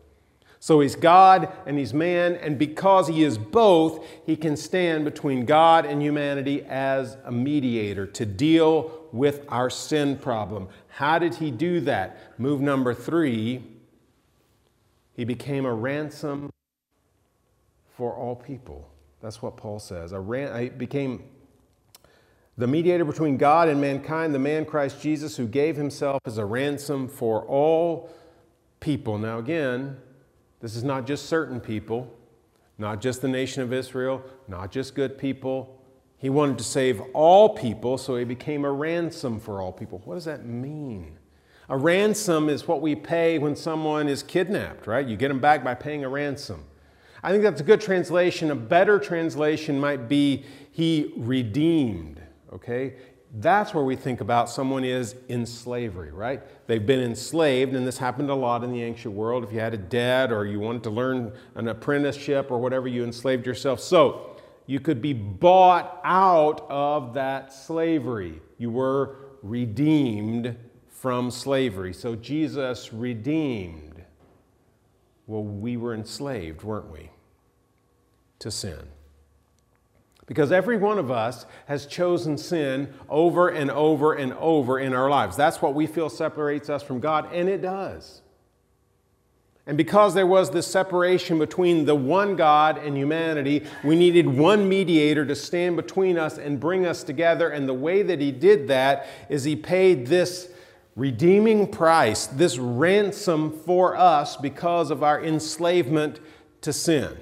So 0.66 0.80
he's 0.80 0.96
God 0.96 1.54
and 1.68 1.78
he's 1.78 1.94
man, 1.94 2.34
and 2.38 2.58
because 2.58 3.08
he 3.08 3.24
is 3.24 3.38
both, 3.38 4.04
he 4.26 4.36
can 4.36 4.58
stand 4.58 5.06
between 5.06 5.46
God 5.46 5.86
and 5.86 6.02
humanity 6.02 6.64
as 6.64 7.18
a 7.24 7.32
mediator 7.32 8.08
to 8.08 8.26
deal 8.26 9.06
with 9.12 9.46
our 9.48 9.70
sin 9.70 10.18
problem. 10.18 10.68
How 10.88 11.20
did 11.20 11.36
he 11.36 11.52
do 11.52 11.82
that? 11.82 12.40
Move 12.40 12.62
number 12.62 12.96
three, 12.96 13.64
he 15.14 15.24
became 15.24 15.68
a 15.68 15.72
ransom 15.72 16.50
for 17.96 18.16
all 18.16 18.36
people. 18.36 18.90
That's 19.22 19.44
what 19.44 19.58
Paul 19.58 19.78
says. 19.78 20.14
A 20.14 20.20
ran- 20.20 20.60
he 20.60 20.70
became 20.70 21.26
the 22.58 22.66
mediator 22.66 23.06
between 23.06 23.38
God 23.38 23.70
and 23.70 23.80
mankind, 23.80 24.34
the 24.34 24.40
man 24.40 24.66
Christ 24.66 25.00
Jesus, 25.00 25.38
who 25.38 25.46
gave 25.46 25.76
himself 25.76 26.22
as 26.26 26.40
a 26.40 26.46
ransom 26.46 27.08
for 27.08 27.44
all 27.44 28.10
people. 28.80 29.20
Now, 29.20 29.38
again, 29.38 29.98
this 30.66 30.76
is 30.76 30.84
not 30.84 31.06
just 31.06 31.28
certain 31.28 31.60
people, 31.60 32.12
not 32.80 33.00
just 33.00 33.22
the 33.22 33.28
nation 33.28 33.62
of 33.62 33.72
Israel, 33.72 34.24
not 34.48 34.72
just 34.72 34.96
good 34.96 35.16
people. 35.16 35.80
He 36.18 36.32
wanted 36.32 36.58
to 36.58 36.64
save 36.64 37.04
all 37.14 37.50
people, 37.50 38.00
so 38.00 38.16
he 38.16 38.24
became 38.24 38.66
a 38.66 38.72
ransom 38.72 39.40
for 39.40 39.62
all 39.62 39.72
people. 39.72 40.02
What 40.06 40.16
does 40.16 40.26
that 40.26 40.44
mean? 40.44 41.20
A 41.70 41.78
ransom 41.78 42.50
is 42.50 42.68
what 42.68 42.82
we 42.82 42.96
pay 42.96 43.38
when 43.38 43.56
someone 43.56 44.08
is 44.08 44.24
kidnapped, 44.24 44.88
right? 44.88 45.08
You 45.08 45.16
get 45.16 45.28
them 45.28 45.40
back 45.40 45.64
by 45.64 45.76
paying 45.76 46.04
a 46.04 46.10
ransom. 46.10 46.64
I 47.22 47.30
think 47.30 47.44
that's 47.44 47.62
a 47.62 47.64
good 47.64 47.80
translation. 47.80 48.50
A 48.50 48.56
better 48.56 48.98
translation 48.98 49.80
might 49.80 50.10
be 50.10 50.46
he 50.72 51.14
redeemed, 51.16 52.20
okay? 52.52 52.96
That's 53.38 53.74
where 53.74 53.84
we 53.84 53.98
think 53.98 54.22
about 54.22 54.50
someone 54.50 54.86
is 54.86 55.16
in 55.28 55.46
slavery, 55.46 56.10
right? 56.12 56.42
They've 56.68 56.86
been 56.86 57.02
enslaved, 57.02 57.76
and 57.76 57.86
this 57.86 57.98
happened 57.98 58.30
a 58.30 58.36
lot 58.36 58.64
in 58.64 58.72
the 58.72 58.82
ancient 58.82 59.14
world. 59.14 59.44
If 59.44 59.52
you 59.52 59.60
had 59.60 59.74
a 59.74 59.78
debt 59.78 60.32
or 60.32 60.46
you 60.46 60.62
wanted 60.62 60.84
to 60.84 60.90
learn 60.90 61.34
an 61.56 61.68
apprenticeship 61.68 62.50
or 62.50 62.60
whatever, 62.60 62.88
you 62.88 63.04
enslaved 63.04 63.46
yourself. 63.46 63.82
So 63.82 64.38
you 64.68 64.80
could 64.80 65.02
be 65.02 65.12
bought 65.12 66.00
out 66.06 66.66
of 66.70 67.14
that 67.16 67.52
slavery. 67.52 68.42
You 68.58 68.72
were 68.72 69.18
redeemed 69.44 70.56
from 70.88 71.30
slavery. 71.30 71.92
So 71.92 72.16
Jesus 72.16 72.94
redeemed. 72.94 74.02
Well, 75.28 75.44
we 75.44 75.76
were 75.76 75.94
enslaved, 75.94 76.64
weren't 76.64 76.90
we? 76.90 77.10
To 78.40 78.50
sin. 78.50 78.88
Because 80.28 80.52
every 80.52 80.78
one 80.78 80.98
of 80.98 81.12
us 81.12 81.46
has 81.68 81.86
chosen 81.86 82.38
sin 82.38 82.92
over 83.10 83.50
and 83.50 83.70
over 83.70 84.14
and 84.14 84.34
over 84.34 84.80
in 84.80 84.94
our 84.94 85.10
lives. 85.10 85.38
That's 85.38 85.62
what 85.62 85.76
we 85.76 85.86
feel 85.86 86.10
separates 86.10 86.70
us 86.70 86.82
from 86.82 87.00
God, 87.00 87.32
and 87.32 87.48
it 87.48 87.62
does. 87.62 88.22
And 89.68 89.78
because 89.78 90.14
there 90.14 90.28
was 90.28 90.52
this 90.52 90.68
separation 90.68 91.40
between 91.40 91.86
the 91.86 91.96
one 91.96 92.36
God 92.36 92.78
and 92.78 92.96
humanity, 92.96 93.66
we 93.84 93.96
needed 93.96 94.28
one 94.28 94.70
mediator 94.70 95.26
to 95.26 95.36
stand 95.36 95.76
between 95.76 96.20
us 96.20 96.38
and 96.38 96.60
bring 96.60 96.86
us 96.86 97.04
together. 97.04 97.50
And 97.50 97.68
the 97.68 97.74
way 97.74 98.04
that 98.04 98.22
he 98.22 98.32
did 98.32 98.68
that 98.68 99.08
is 99.28 99.44
he 99.44 99.56
paid 99.56 100.06
this 100.06 100.50
redeeming 100.96 101.68
price, 101.68 102.28
this 102.28 102.60
ransom 102.60 103.52
for 103.52 103.96
us 103.96 104.38
because 104.38 104.92
of 104.92 105.02
our 105.02 105.24
enslavement 105.24 106.20
to 106.62 106.72
sin. 106.72 107.18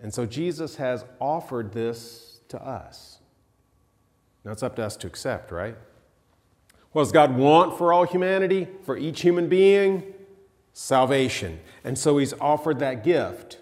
And 0.00 0.12
so 0.12 0.26
Jesus 0.26 0.76
has 0.76 1.04
offered 1.20 1.72
this 1.72 2.40
to 2.48 2.62
us. 2.62 3.18
Now 4.44 4.52
it's 4.52 4.62
up 4.62 4.76
to 4.76 4.84
us 4.84 4.96
to 4.98 5.06
accept, 5.06 5.50
right? 5.50 5.76
What 6.92 7.02
does 7.02 7.12
God 7.12 7.36
want 7.36 7.76
for 7.76 7.92
all 7.92 8.04
humanity, 8.04 8.68
for 8.84 8.96
each 8.96 9.20
human 9.20 9.48
being? 9.48 10.14
Salvation. 10.72 11.60
And 11.84 11.98
so 11.98 12.18
He's 12.18 12.32
offered 12.34 12.78
that 12.78 13.04
gift, 13.04 13.58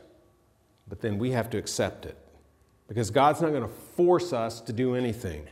but 0.87 1.01
then 1.01 1.19
we 1.19 1.33
have 1.33 1.51
to 1.51 1.59
accept 1.59 2.07
it 2.07 2.17
because 2.89 3.11
God's 3.11 3.41
not 3.41 3.51
going 3.51 3.63
to 3.63 3.69
force 3.69 4.33
us 4.33 4.61
to 4.61 4.73
do 4.73 4.95
anything. 4.95 5.47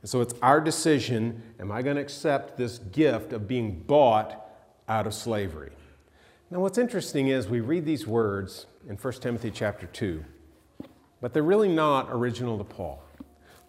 And 0.00 0.08
so 0.08 0.20
it's 0.20 0.34
our 0.42 0.60
decision 0.60 1.42
am 1.60 1.70
I 1.70 1.82
going 1.82 1.96
to 1.96 2.02
accept 2.02 2.56
this 2.56 2.78
gift 2.78 3.32
of 3.32 3.48
being 3.48 3.80
bought 3.80 4.46
out 4.88 5.06
of 5.06 5.12
slavery? 5.12 5.72
Now, 6.50 6.60
what's 6.60 6.78
interesting 6.78 7.28
is 7.28 7.46
we 7.46 7.60
read 7.60 7.84
these 7.84 8.06
words 8.06 8.66
in 8.88 8.96
1 8.96 9.12
Timothy 9.14 9.50
chapter 9.50 9.86
2, 9.86 10.24
but 11.20 11.34
they're 11.34 11.42
really 11.42 11.68
not 11.68 12.08
original 12.10 12.56
to 12.58 12.64
Paul. 12.64 13.02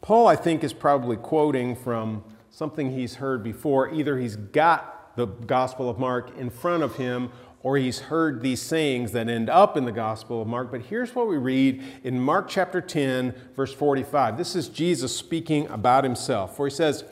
Paul, 0.01 0.27
I 0.27 0.35
think, 0.37 0.63
is 0.63 0.71
probably 0.71 1.17
quoting 1.17 1.75
from 1.75 2.23
something 2.49 2.91
he's 2.91 3.15
heard 3.15 3.43
before. 3.43 3.93
Either 3.93 4.17
he's 4.17 4.37
got 4.37 5.15
the 5.17 5.25
Gospel 5.25 5.89
of 5.89 5.99
Mark 5.99 6.37
in 6.37 6.49
front 6.49 6.83
of 6.83 6.95
him, 6.95 7.31
or 7.61 7.77
he's 7.77 7.99
heard 7.99 8.41
these 8.41 8.61
sayings 8.61 9.11
that 9.11 9.27
end 9.27 9.49
up 9.49 9.75
in 9.75 9.83
the 9.83 9.91
Gospel 9.91 10.41
of 10.41 10.47
Mark. 10.47 10.71
But 10.71 10.83
here's 10.83 11.13
what 11.13 11.27
we 11.27 11.35
read 11.35 11.83
in 12.05 12.17
Mark 12.17 12.47
chapter 12.47 12.79
10, 12.79 13.35
verse 13.53 13.73
45. 13.73 14.37
This 14.37 14.55
is 14.55 14.69
Jesus 14.69 15.13
speaking 15.13 15.67
about 15.67 16.05
himself, 16.05 16.55
for 16.55 16.67
he 16.67 16.73
says, 16.73 17.03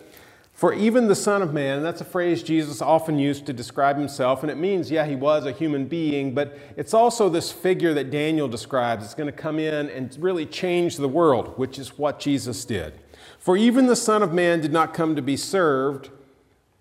for 0.57 0.73
even 0.73 1.07
the 1.07 1.13
Son 1.13 1.43
of 1.43 1.53
Man, 1.53 1.83
that's 1.83 2.01
a 2.01 2.05
phrase 2.05 2.41
Jesus 2.41 2.81
often 2.81 3.19
used 3.19 3.45
to 3.45 3.53
describe 3.53 3.95
himself, 3.95 4.41
and 4.41 4.51
it 4.51 4.57
means, 4.57 4.89
yeah, 4.89 5.05
he 5.05 5.15
was 5.15 5.45
a 5.45 5.51
human 5.51 5.85
being, 5.85 6.33
but 6.33 6.57
it's 6.75 6.95
also 6.95 7.29
this 7.29 7.51
figure 7.51 7.93
that 7.93 8.09
Daniel 8.09 8.47
describes. 8.47 9.05
It's 9.05 9.13
going 9.13 9.31
to 9.31 9.37
come 9.37 9.59
in 9.59 9.87
and 9.91 10.17
really 10.19 10.47
change 10.47 10.97
the 10.97 11.07
world, 11.07 11.59
which 11.59 11.77
is 11.77 11.99
what 11.99 12.19
Jesus 12.19 12.65
did. 12.65 12.99
For 13.37 13.55
even 13.55 13.85
the 13.85 13.95
Son 13.95 14.23
of 14.23 14.33
Man 14.33 14.59
did 14.59 14.73
not 14.73 14.95
come 14.95 15.15
to 15.15 15.21
be 15.21 15.37
served, 15.37 16.09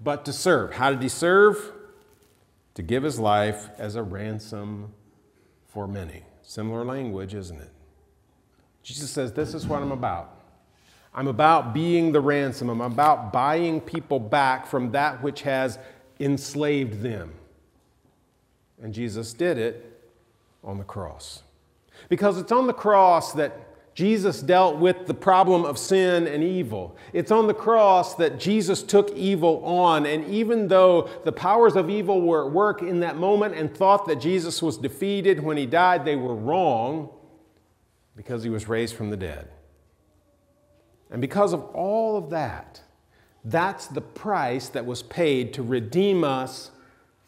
but 0.00 0.25
to 0.25 0.33
serve. 0.33 0.73
How 0.73 0.90
did 0.90 1.02
he 1.02 1.11
serve? 1.11 1.73
To 2.76 2.83
give 2.83 3.02
his 3.02 3.21
life 3.21 3.68
as 3.76 3.95
a 3.95 4.02
ransom 4.02 4.95
for 5.66 5.87
many. 5.87 6.23
Similar 6.40 6.83
language, 6.83 7.35
isn't 7.35 7.61
it? 7.61 7.73
Jesus 8.83 9.11
says, 9.11 9.35
This 9.35 9.52
is 9.52 9.66
what 9.66 9.83
I'm 9.83 9.92
about. 9.92 10.36
I'm 11.16 11.28
about 11.28 11.73
being 11.73 12.12
the 12.12 12.20
ransom. 12.20 12.68
I'm 12.68 12.82
about 12.82 13.32
buying 13.32 13.80
people 13.80 14.20
back 14.20 14.66
from 14.66 14.92
that 14.92 15.23
which 15.23 15.42
has 15.42 15.78
enslaved 16.20 17.00
them. 17.00 17.32
And 18.82 18.92
Jesus 18.92 19.32
did 19.32 19.56
it 19.56 19.99
on 20.62 20.76
the 20.76 20.85
cross. 20.85 21.42
Because 22.11 22.38
it's 22.38 22.52
on 22.52 22.66
the 22.66 22.75
cross 22.75 23.32
that 23.32 23.62
Jesus 23.94 24.42
dealt 24.42 24.76
with 24.76 25.06
the 25.06 25.14
problem 25.14 25.64
of 25.64 25.78
sin 25.78 26.26
and 26.26 26.44
evil. 26.44 26.94
It's 27.14 27.30
on 27.30 27.46
the 27.46 27.54
cross 27.54 28.14
that 28.16 28.38
Jesus 28.38 28.82
took 28.82 29.11
evil 29.12 29.64
on. 29.64 30.04
And 30.04 30.26
even 30.26 30.68
though 30.68 31.08
the 31.25 31.32
powers 31.32 31.76
of 31.76 31.88
evil 31.88 32.20
were 32.20 32.44
at 32.44 32.52
work 32.52 32.82
in 32.82 33.00
that 33.00 33.16
moment 33.16 33.54
and 33.54 33.75
thought 33.75 34.04
that 34.06 34.16
Jesus 34.16 34.61
was 34.61 34.76
defeated 34.76 35.42
when 35.42 35.56
he 35.56 35.64
died, 35.64 36.04
they 36.04 36.16
were 36.16 36.35
wrong 36.35 37.08
because 38.14 38.42
he 38.42 38.50
was 38.50 38.68
raised 38.68 38.94
from 38.94 39.08
the 39.08 39.16
dead. 39.16 39.49
And 41.11 41.21
because 41.21 41.53
of 41.53 41.63
all 41.75 42.17
of 42.17 42.31
that, 42.31 42.81
that's 43.45 43.87
the 43.87 44.01
price 44.01 44.69
that 44.71 44.85
was 44.85 45.03
paid 45.03 45.55
to 45.55 45.63
redeem 45.63 46.25
us 46.25 46.73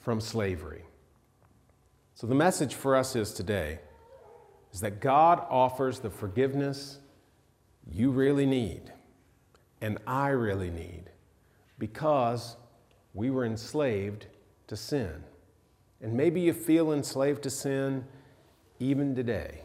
from 0.00 0.20
slavery. 0.20 0.82
So 2.14 2.26
the 2.26 2.34
message 2.34 2.74
for 2.74 2.96
us 2.96 3.14
is 3.14 3.32
today 3.32 3.78
is 4.72 4.80
that 4.80 5.00
God 5.00 5.46
offers 5.48 6.00
the 6.00 6.10
forgiveness 6.10 6.98
you 7.90 8.10
really 8.10 8.46
need 8.46 8.92
and 9.80 9.98
I 10.06 10.30
really 10.30 10.70
need 10.70 11.04
because 11.78 12.56
we 13.14 13.30
were 13.30 13.44
enslaved 13.44 14.26
to 14.66 14.76
sin. 14.76 15.22
And 16.00 16.14
maybe 16.14 16.40
you 16.40 16.52
feel 16.52 16.92
enslaved 16.92 17.42
to 17.44 17.50
sin 17.50 18.04
even 18.80 19.14
today. 19.14 19.62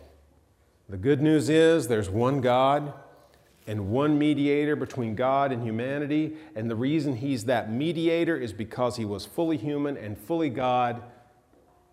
The 0.89 0.97
good 0.97 1.21
news 1.21 1.49
is 1.49 1.87
there's 1.87 2.09
one 2.09 2.41
God 2.41 2.93
and 3.67 3.89
one 3.89 4.17
mediator 4.17 4.75
between 4.75 5.15
God 5.15 5.51
and 5.51 5.63
humanity. 5.63 6.35
And 6.55 6.69
the 6.69 6.75
reason 6.75 7.15
he's 7.15 7.45
that 7.45 7.71
mediator 7.71 8.37
is 8.37 8.53
because 8.53 8.97
he 8.97 9.05
was 9.05 9.25
fully 9.25 9.57
human 9.57 9.97
and 9.97 10.17
fully 10.17 10.49
God, 10.49 11.01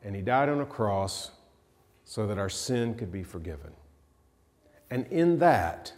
and 0.03 0.17
he 0.17 0.23
died 0.23 0.49
on 0.49 0.61
a 0.61 0.67
cross 0.67 1.31
so 2.05 2.27
that 2.27 2.39
our 2.39 2.49
sin 2.49 2.95
could 2.95 3.13
be 3.13 3.23
forgiven. 3.23 3.73
And 4.91 5.07
in 5.07 5.39
that, 5.39 5.93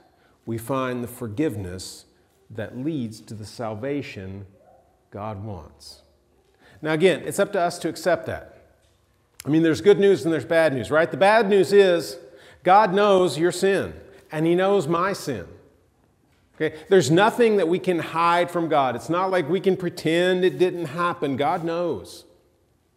we 0.44 0.58
find 0.58 1.02
the 1.02 1.08
forgiveness 1.08 2.04
that 2.50 2.76
leads 2.76 3.20
to 3.20 3.34
the 3.34 3.46
salvation 3.46 4.46
God 5.10 5.42
wants. 5.42 6.02
Now, 6.82 6.92
again, 6.92 7.22
it's 7.24 7.38
up 7.38 7.52
to 7.52 7.60
us 7.60 7.78
to 7.78 7.88
accept 7.88 8.26
that. 8.26 8.52
I 9.46 9.48
mean, 9.48 9.62
there's 9.62 9.80
good 9.80 9.98
news 9.98 10.24
and 10.24 10.32
there's 10.32 10.44
bad 10.44 10.74
news, 10.74 10.90
right? 10.90 11.10
The 11.10 11.16
bad 11.16 11.48
news 11.48 11.72
is 11.72 12.18
God 12.62 12.92
knows 12.92 13.38
your 13.38 13.52
sin 13.52 13.94
and 14.30 14.46
He 14.46 14.54
knows 14.54 14.86
my 14.86 15.12
sin. 15.12 15.46
Okay? 16.56 16.76
There's 16.88 17.10
nothing 17.10 17.56
that 17.56 17.68
we 17.68 17.78
can 17.78 17.98
hide 17.98 18.50
from 18.50 18.68
God. 18.68 18.94
It's 18.94 19.08
not 19.08 19.30
like 19.30 19.48
we 19.48 19.60
can 19.60 19.76
pretend 19.76 20.44
it 20.44 20.58
didn't 20.58 20.86
happen. 20.86 21.36
God 21.36 21.64
knows. 21.64 22.24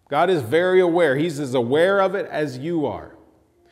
God 0.09 0.29
is 0.29 0.41
very 0.41 0.79
aware. 0.79 1.15
He's 1.15 1.39
as 1.39 1.53
aware 1.53 1.99
of 1.99 2.15
it 2.15 2.27
as 2.27 2.57
you 2.57 2.85
are. 2.85 3.15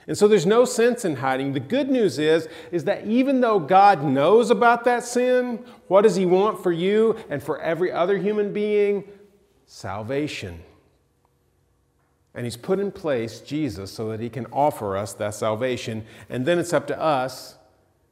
And 0.08 0.18
so 0.18 0.28
there's 0.28 0.46
no 0.46 0.66
sense 0.66 1.06
in 1.06 1.18
hiding. 1.18 1.54
The 1.54 1.60
good 1.60 1.90
news 1.90 2.20
is 2.20 2.48
is 2.72 2.84
that 2.86 3.06
even 3.06 3.42
though 3.42 3.60
God 3.60 4.04
knows 4.04 4.50
about 4.50 4.84
that 4.84 5.04
sin, 5.04 5.63
what 5.88 6.02
does 6.02 6.16
he 6.16 6.25
want 6.25 6.62
for 6.62 6.72
you 6.72 7.16
and 7.30 7.42
for 7.42 7.60
every 7.62 7.92
other 7.92 8.18
human 8.18 8.52
being? 8.52 9.06
Salvation. 9.66 10.62
And 12.36 12.46
he's 12.46 12.58
put 12.58 12.80
in 12.80 12.92
place 12.92 13.40
Jesus 13.40 13.92
so 13.92 14.10
that 14.10 14.20
he 14.20 14.30
can 14.30 14.48
offer 14.48 14.98
us 14.98 15.13
that 15.13 15.36
salvation, 15.36 16.04
and 16.30 16.46
then 16.46 16.58
it's 16.58 16.74
up 16.74 16.88
to 16.88 17.00
us, 17.00 17.58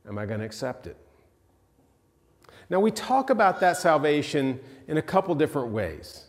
am 0.08 0.18
I 0.18 0.28
going 0.28 0.40
to 0.40 0.46
accept 0.46 0.86
it? 0.86 0.96
Now 2.72 2.80
we 2.80 2.90
talk 2.90 3.30
about 3.30 3.60
that 3.60 3.76
salvation 3.76 4.58
in 4.88 4.98
a 4.98 5.02
couple 5.02 5.36
different 5.36 5.74
ways. 5.74 6.28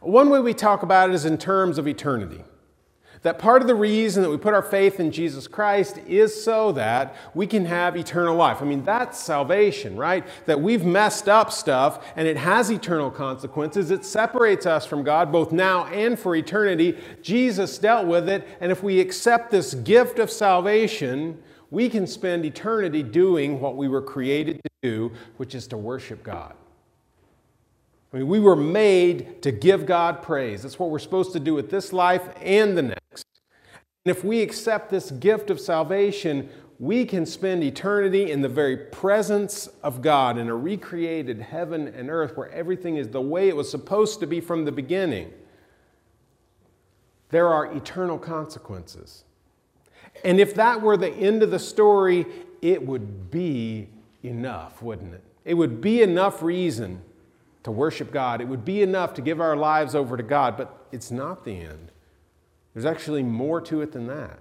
One 0.00 0.30
way 0.30 0.40
we 0.40 0.52
talk 0.52 0.82
about 0.82 1.10
it 1.10 1.14
is 1.14 1.24
in 1.24 1.38
terms 1.38 1.78
of 1.78 1.86
eternity. 1.86 2.42
That 3.22 3.38
part 3.38 3.62
of 3.62 3.68
the 3.68 3.76
reason 3.76 4.24
that 4.24 4.28
we 4.28 4.36
put 4.36 4.52
our 4.52 4.62
faith 4.62 4.98
in 4.98 5.12
Jesus 5.12 5.46
Christ 5.46 5.98
is 6.08 6.42
so 6.42 6.72
that 6.72 7.14
we 7.34 7.46
can 7.46 7.66
have 7.66 7.96
eternal 7.96 8.34
life. 8.34 8.60
I 8.60 8.64
mean, 8.64 8.82
that's 8.82 9.16
salvation, 9.16 9.96
right? 9.96 10.26
That 10.46 10.60
we've 10.60 10.84
messed 10.84 11.28
up 11.28 11.52
stuff 11.52 12.04
and 12.16 12.26
it 12.26 12.36
has 12.36 12.68
eternal 12.68 13.12
consequences. 13.12 13.92
It 13.92 14.04
separates 14.04 14.66
us 14.66 14.86
from 14.86 15.04
God 15.04 15.30
both 15.30 15.52
now 15.52 15.86
and 15.86 16.18
for 16.18 16.34
eternity. 16.34 16.98
Jesus 17.22 17.78
dealt 17.78 18.08
with 18.08 18.28
it, 18.28 18.46
and 18.60 18.72
if 18.72 18.82
we 18.82 18.98
accept 18.98 19.52
this 19.52 19.74
gift 19.74 20.18
of 20.18 20.32
salvation, 20.32 21.40
we 21.70 21.88
can 21.88 22.06
spend 22.06 22.44
eternity 22.44 23.02
doing 23.02 23.60
what 23.60 23.76
we 23.76 23.88
were 23.88 24.02
created 24.02 24.60
to 24.62 24.70
do, 24.82 25.12
which 25.36 25.54
is 25.54 25.66
to 25.68 25.76
worship 25.76 26.22
God. 26.22 26.54
I 28.12 28.18
mean, 28.18 28.28
we 28.28 28.40
were 28.40 28.56
made 28.56 29.42
to 29.42 29.50
give 29.52 29.84
God 29.84 30.22
praise. 30.22 30.62
That's 30.62 30.78
what 30.78 30.90
we're 30.90 30.98
supposed 30.98 31.32
to 31.32 31.40
do 31.40 31.54
with 31.54 31.70
this 31.70 31.92
life 31.92 32.28
and 32.40 32.76
the 32.76 32.82
next. 32.82 33.26
And 34.04 34.16
if 34.16 34.22
we 34.22 34.40
accept 34.42 34.90
this 34.90 35.10
gift 35.10 35.50
of 35.50 35.60
salvation, 35.60 36.48
we 36.78 37.04
can 37.04 37.26
spend 37.26 37.64
eternity 37.64 38.30
in 38.30 38.42
the 38.42 38.48
very 38.48 38.76
presence 38.76 39.66
of 39.82 40.02
God 40.02 40.38
in 40.38 40.48
a 40.48 40.54
recreated 40.54 41.40
heaven 41.40 41.88
and 41.88 42.10
earth 42.10 42.36
where 42.36 42.50
everything 42.50 42.96
is 42.96 43.08
the 43.08 43.20
way 43.20 43.48
it 43.48 43.56
was 43.56 43.70
supposed 43.70 44.20
to 44.20 44.26
be 44.26 44.40
from 44.40 44.64
the 44.64 44.72
beginning. 44.72 45.32
There 47.30 47.48
are 47.48 47.66
eternal 47.74 48.18
consequences. 48.18 49.24
And 50.26 50.40
if 50.40 50.56
that 50.56 50.82
were 50.82 50.96
the 50.96 51.12
end 51.12 51.44
of 51.44 51.52
the 51.52 51.58
story, 51.60 52.26
it 52.60 52.84
would 52.84 53.30
be 53.30 53.88
enough, 54.24 54.82
wouldn't 54.82 55.14
it? 55.14 55.22
It 55.44 55.54
would 55.54 55.80
be 55.80 56.02
enough 56.02 56.42
reason 56.42 57.00
to 57.62 57.70
worship 57.70 58.10
God. 58.10 58.40
It 58.40 58.48
would 58.48 58.64
be 58.64 58.82
enough 58.82 59.14
to 59.14 59.22
give 59.22 59.40
our 59.40 59.54
lives 59.54 59.94
over 59.94 60.16
to 60.16 60.24
God, 60.24 60.56
but 60.56 60.88
it's 60.90 61.12
not 61.12 61.44
the 61.44 61.60
end. 61.60 61.92
There's 62.74 62.84
actually 62.84 63.22
more 63.22 63.60
to 63.62 63.82
it 63.82 63.92
than 63.92 64.08
that. 64.08 64.40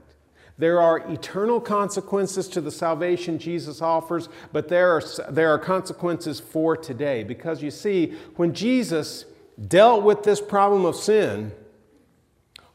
There 0.57 0.81
are 0.81 0.97
eternal 1.11 1.61
consequences 1.61 2.47
to 2.49 2.61
the 2.61 2.71
salvation 2.71 3.37
Jesus 3.37 3.79
offers, 3.79 4.27
but 4.51 4.67
there 4.67 4.89
are, 4.91 5.03
there 5.29 5.51
are 5.51 5.59
consequences 5.59 6.39
for 6.39 6.75
today. 6.75 7.23
Because 7.23 7.61
you 7.61 7.69
see, 7.69 8.15
when 8.37 8.55
Jesus 8.55 9.25
dealt 9.67 10.01
with 10.01 10.23
this 10.23 10.41
problem 10.41 10.83
of 10.83 10.95
sin, 10.95 11.51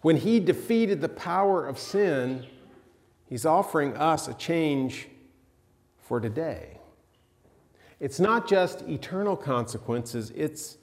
when 0.02 0.18
he 0.18 0.38
defeated 0.38 1.00
the 1.00 1.08
power 1.08 1.66
of 1.66 1.76
sin, 1.76 2.46
he's 3.30 3.46
offering 3.46 3.96
us 3.96 4.28
a 4.28 4.34
change 4.34 5.08
for 6.02 6.20
today. 6.20 6.76
It's 8.00 8.20
not 8.20 8.46
just 8.46 8.82
eternal 8.82 9.36
consequences, 9.36 10.32
it's 10.34 10.76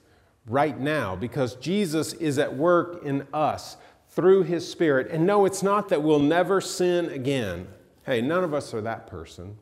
right 0.46 0.80
now 0.80 1.14
because 1.14 1.54
Jesus 1.56 2.14
is 2.14 2.38
at 2.38 2.56
work 2.56 3.04
in 3.04 3.26
us 3.32 3.76
through 4.08 4.44
his 4.44 4.68
Spirit. 4.68 5.10
And 5.10 5.26
no, 5.26 5.44
it's 5.44 5.62
not 5.62 5.90
that 5.90 6.02
we'll 6.02 6.18
never 6.18 6.60
sin 6.60 7.10
again. 7.10 7.68
Hey, 8.04 8.20
none 8.20 8.42
of 8.42 8.54
us 8.54 8.72
are 8.72 8.80
that 8.80 9.06
person. 9.06 9.56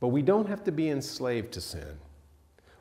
But 0.00 0.08
we 0.08 0.22
don't 0.22 0.48
have 0.48 0.64
to 0.64 0.72
be 0.72 0.90
enslaved 0.90 1.52
to 1.52 1.60
sin. 1.60 1.98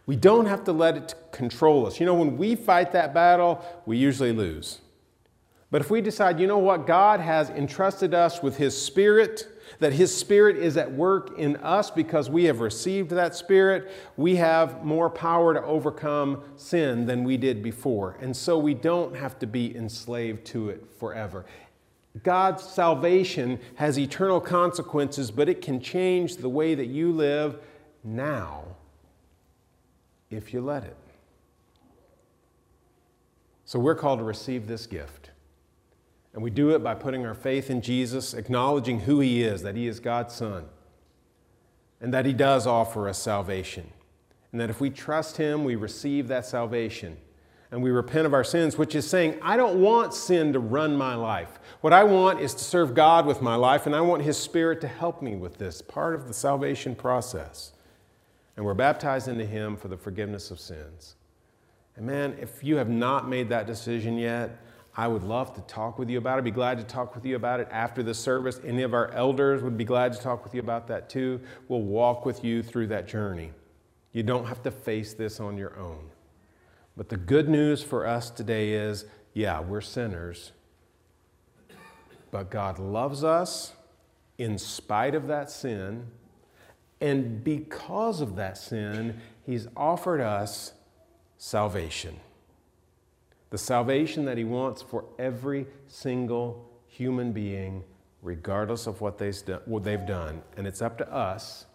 We 0.05 0.15
don't 0.15 0.45
have 0.45 0.63
to 0.65 0.71
let 0.71 0.97
it 0.97 1.15
control 1.31 1.85
us. 1.85 1.99
You 1.99 2.05
know, 2.05 2.15
when 2.15 2.37
we 2.37 2.55
fight 2.55 2.91
that 2.91 3.13
battle, 3.13 3.63
we 3.85 3.97
usually 3.97 4.33
lose. 4.33 4.81
But 5.75 5.81
if 5.81 5.91
we 5.91 5.99
decide, 5.99 6.39
you 6.39 6.47
know 6.47 6.57
what, 6.57 6.87
God 6.87 7.19
has 7.19 7.49
entrusted 7.49 8.13
us 8.13 8.41
with 8.41 8.55
His 8.55 8.81
Spirit, 8.81 9.45
that 9.79 9.91
His 9.91 10.15
Spirit 10.15 10.55
is 10.55 10.77
at 10.77 10.89
work 10.89 11.37
in 11.37 11.57
us 11.57 11.91
because 11.91 12.29
we 12.29 12.45
have 12.45 12.61
received 12.61 13.09
that 13.09 13.35
Spirit, 13.35 13.91
we 14.15 14.37
have 14.37 14.85
more 14.85 15.09
power 15.09 15.53
to 15.53 15.61
overcome 15.65 16.41
sin 16.55 17.05
than 17.05 17.25
we 17.25 17.35
did 17.35 17.61
before. 17.61 18.15
And 18.21 18.33
so 18.33 18.57
we 18.57 18.73
don't 18.73 19.17
have 19.17 19.37
to 19.39 19.47
be 19.47 19.75
enslaved 19.75 20.45
to 20.45 20.69
it 20.69 20.87
forever. 20.97 21.45
God's 22.23 22.63
salvation 22.63 23.59
has 23.75 23.99
eternal 23.99 24.39
consequences, 24.39 25.29
but 25.29 25.49
it 25.49 25.61
can 25.61 25.81
change 25.81 26.37
the 26.37 26.47
way 26.47 26.73
that 26.75 26.87
you 26.87 27.11
live 27.11 27.59
now 28.01 28.63
if 30.29 30.53
you 30.53 30.61
let 30.61 30.85
it. 30.85 30.95
So 33.65 33.77
we're 33.77 33.95
called 33.95 34.19
to 34.19 34.23
receive 34.23 34.67
this 34.67 34.87
gift. 34.87 35.31
And 36.35 36.43
we 36.43 36.49
do 36.49 36.71
it 36.71 36.83
by 36.83 36.93
putting 36.95 37.25
our 37.25 37.33
faith 37.33 37.69
in 37.69 37.81
Jesus, 37.81 38.33
acknowledging 38.33 38.99
who 38.99 39.21
He 39.21 39.41
is, 39.41 39.61
that 39.61 39.77
He 39.77 39.87
is 39.87 40.01
God's 40.01 40.35
Son, 40.35 40.65
and 42.01 42.13
that 42.13 42.25
He 42.25 42.33
does 42.33 42.67
offer 42.67 43.07
us 43.07 43.17
salvation. 43.17 43.89
And 44.51 44.59
that 44.59 44.69
if 44.69 44.81
we 44.81 44.89
trust 44.89 45.37
Him, 45.37 45.63
we 45.63 45.75
receive 45.75 46.27
that 46.27 46.45
salvation. 46.45 47.15
And 47.71 47.81
we 47.81 47.89
repent 47.89 48.25
of 48.25 48.33
our 48.33 48.43
sins, 48.43 48.77
which 48.77 48.95
is 48.95 49.09
saying, 49.09 49.39
I 49.41 49.55
don't 49.55 49.81
want 49.81 50.13
sin 50.13 50.51
to 50.51 50.59
run 50.59 50.97
my 50.97 51.15
life. 51.15 51.57
What 51.79 51.93
I 51.93 52.03
want 52.03 52.41
is 52.41 52.53
to 52.53 52.63
serve 52.65 52.93
God 52.93 53.25
with 53.25 53.41
my 53.41 53.55
life, 53.55 53.85
and 53.85 53.95
I 53.95 54.01
want 54.01 54.21
His 54.21 54.37
Spirit 54.37 54.81
to 54.81 54.89
help 54.89 55.21
me 55.21 55.37
with 55.37 55.57
this, 55.57 55.81
part 55.81 56.15
of 56.15 56.27
the 56.27 56.33
salvation 56.33 56.95
process. 56.95 57.71
And 58.57 58.65
we're 58.65 58.73
baptized 58.73 59.29
into 59.29 59.45
Him 59.45 59.77
for 59.77 59.87
the 59.87 59.97
forgiveness 59.97 60.51
of 60.51 60.59
sins. 60.59 61.15
And 61.95 62.05
man, 62.05 62.37
if 62.41 62.61
you 62.61 62.75
have 62.75 62.89
not 62.89 63.29
made 63.29 63.47
that 63.49 63.67
decision 63.67 64.17
yet, 64.17 64.59
I 64.97 65.07
would 65.07 65.23
love 65.23 65.53
to 65.55 65.61
talk 65.61 65.99
with 65.99 66.09
you 66.09 66.17
about 66.17 66.35
it. 66.35 66.37
I'd 66.39 66.43
be 66.45 66.51
glad 66.51 66.77
to 66.77 66.83
talk 66.85 67.15
with 67.15 67.25
you 67.25 67.35
about 67.35 67.59
it 67.59 67.67
after 67.69 68.01
the 68.01 68.13
service. 68.13 68.61
Any 68.63 68.83
of 68.83 68.93
our 68.93 69.11
elders 69.11 69.61
would 69.61 69.77
be 69.77 69.83
glad 69.83 70.13
to 70.13 70.19
talk 70.19 70.43
with 70.45 70.53
you 70.53 70.61
about 70.61 70.87
that 70.87 71.09
too. 71.09 71.41
We'll 71.67 71.81
walk 71.81 72.25
with 72.25 72.45
you 72.45 72.63
through 72.63 72.87
that 72.87 73.07
journey. 73.07 73.51
You 74.13 74.23
don't 74.23 74.45
have 74.45 74.63
to 74.63 74.71
face 74.71 75.13
this 75.13 75.41
on 75.41 75.57
your 75.57 75.77
own. 75.77 76.09
But 76.95 77.09
the 77.09 77.17
good 77.17 77.49
news 77.49 77.83
for 77.83 78.07
us 78.07 78.29
today 78.29 78.71
is 78.71 79.05
yeah, 79.33 79.59
we're 79.59 79.81
sinners, 79.81 80.53
but 82.31 82.49
God 82.49 82.79
loves 82.79 83.21
us 83.21 83.73
in 84.37 84.57
spite 84.57 85.13
of 85.13 85.27
that 85.27 85.51
sin. 85.51 86.07
And 87.01 87.43
because 87.43 88.21
of 88.21 88.37
that 88.37 88.57
sin, 88.57 89.19
He's 89.45 89.67
offered 89.75 90.21
us 90.21 90.71
salvation 91.37 92.21
the 93.49 93.57
salvation 93.57 94.25
that 94.25 94.37
He 94.37 94.43
wants 94.43 94.81
for 94.81 95.05
every 95.19 95.67
single 95.87 96.69
human 96.87 97.31
being, 97.31 97.83
regardless 98.21 98.87
of 98.87 99.01
what 99.01 99.17
they've 99.17 100.05
done. 100.05 100.41
And 100.57 100.65
it's 100.65 100.81
up 100.81 100.97
to 100.97 101.13
us 101.13 101.65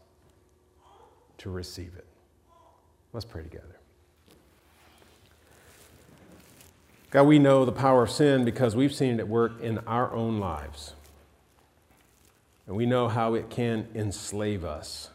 to 1.39 1.51
receive 1.51 1.95
it. 1.97 2.07
Let's 3.13 3.25
pray 3.25 3.43
together. 3.43 3.81
God, 7.11 7.25
we 7.25 7.41
know 7.41 7.65
the 7.65 7.73
power 7.73 8.05
of 8.05 8.11
sin 8.11 8.45
because 8.45 8.77
we've 8.77 8.95
seen 8.95 9.15
it 9.15 9.21
at 9.21 9.29
work 9.29 9.61
in 9.61 9.79
our 9.79 10.13
own 10.13 10.39
lives. 10.39 10.95
And 12.67 12.77
we 12.77 12.87
know 12.87 13.09
how 13.09 13.35
it 13.35 13.51
can 13.51 13.89
enslave 13.97 14.65
us. 14.65 15.11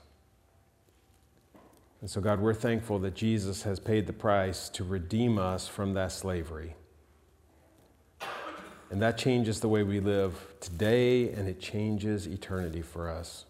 And 2.02 2.10
so, 2.10 2.22
God, 2.22 2.40
we're 2.40 2.54
thankful 2.54 3.00
that 3.00 3.16
Jesus 3.16 3.64
has 3.64 3.80
paid 3.80 4.06
the 4.06 4.14
price 4.14 4.70
to 4.70 4.84
redeem 4.84 5.40
us 5.40 5.68
from 5.68 5.94
that 5.94 6.12
slavery. 6.12 6.76
And 8.92 9.02
that 9.02 9.18
changes 9.18 9.60
the 9.60 9.68
way 9.68 9.84
we 9.84 10.00
live 10.00 10.54
today, 10.60 11.32
and 11.32 11.48
it 11.48 11.60
changes 11.60 12.28
eternity 12.28 12.82
for 12.82 13.10
us. 13.10 13.46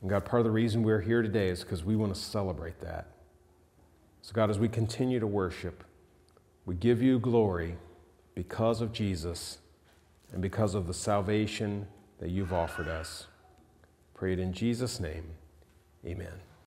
And 0.00 0.08
God, 0.10 0.24
part 0.24 0.40
of 0.40 0.44
the 0.44 0.50
reason 0.50 0.82
we're 0.82 1.00
here 1.00 1.22
today 1.22 1.48
is 1.48 1.62
because 1.62 1.84
we 1.84 1.96
want 1.96 2.14
to 2.14 2.20
celebrate 2.20 2.80
that. 2.80 3.08
So, 4.22 4.32
God, 4.32 4.50
as 4.50 4.58
we 4.58 4.68
continue 4.68 5.20
to 5.20 5.26
worship, 5.26 5.84
we 6.64 6.74
give 6.74 7.02
you 7.02 7.18
glory 7.18 7.76
because 8.34 8.80
of 8.80 8.92
Jesus 8.92 9.58
and 10.32 10.40
because 10.40 10.74
of 10.74 10.86
the 10.86 10.94
salvation 10.94 11.86
that 12.18 12.30
you've 12.30 12.52
offered 12.52 12.88
us. 12.88 13.26
Pray 14.14 14.32
it 14.32 14.38
in 14.38 14.52
Jesus' 14.52 14.98
name. 14.98 15.24
Amen. 16.06 16.53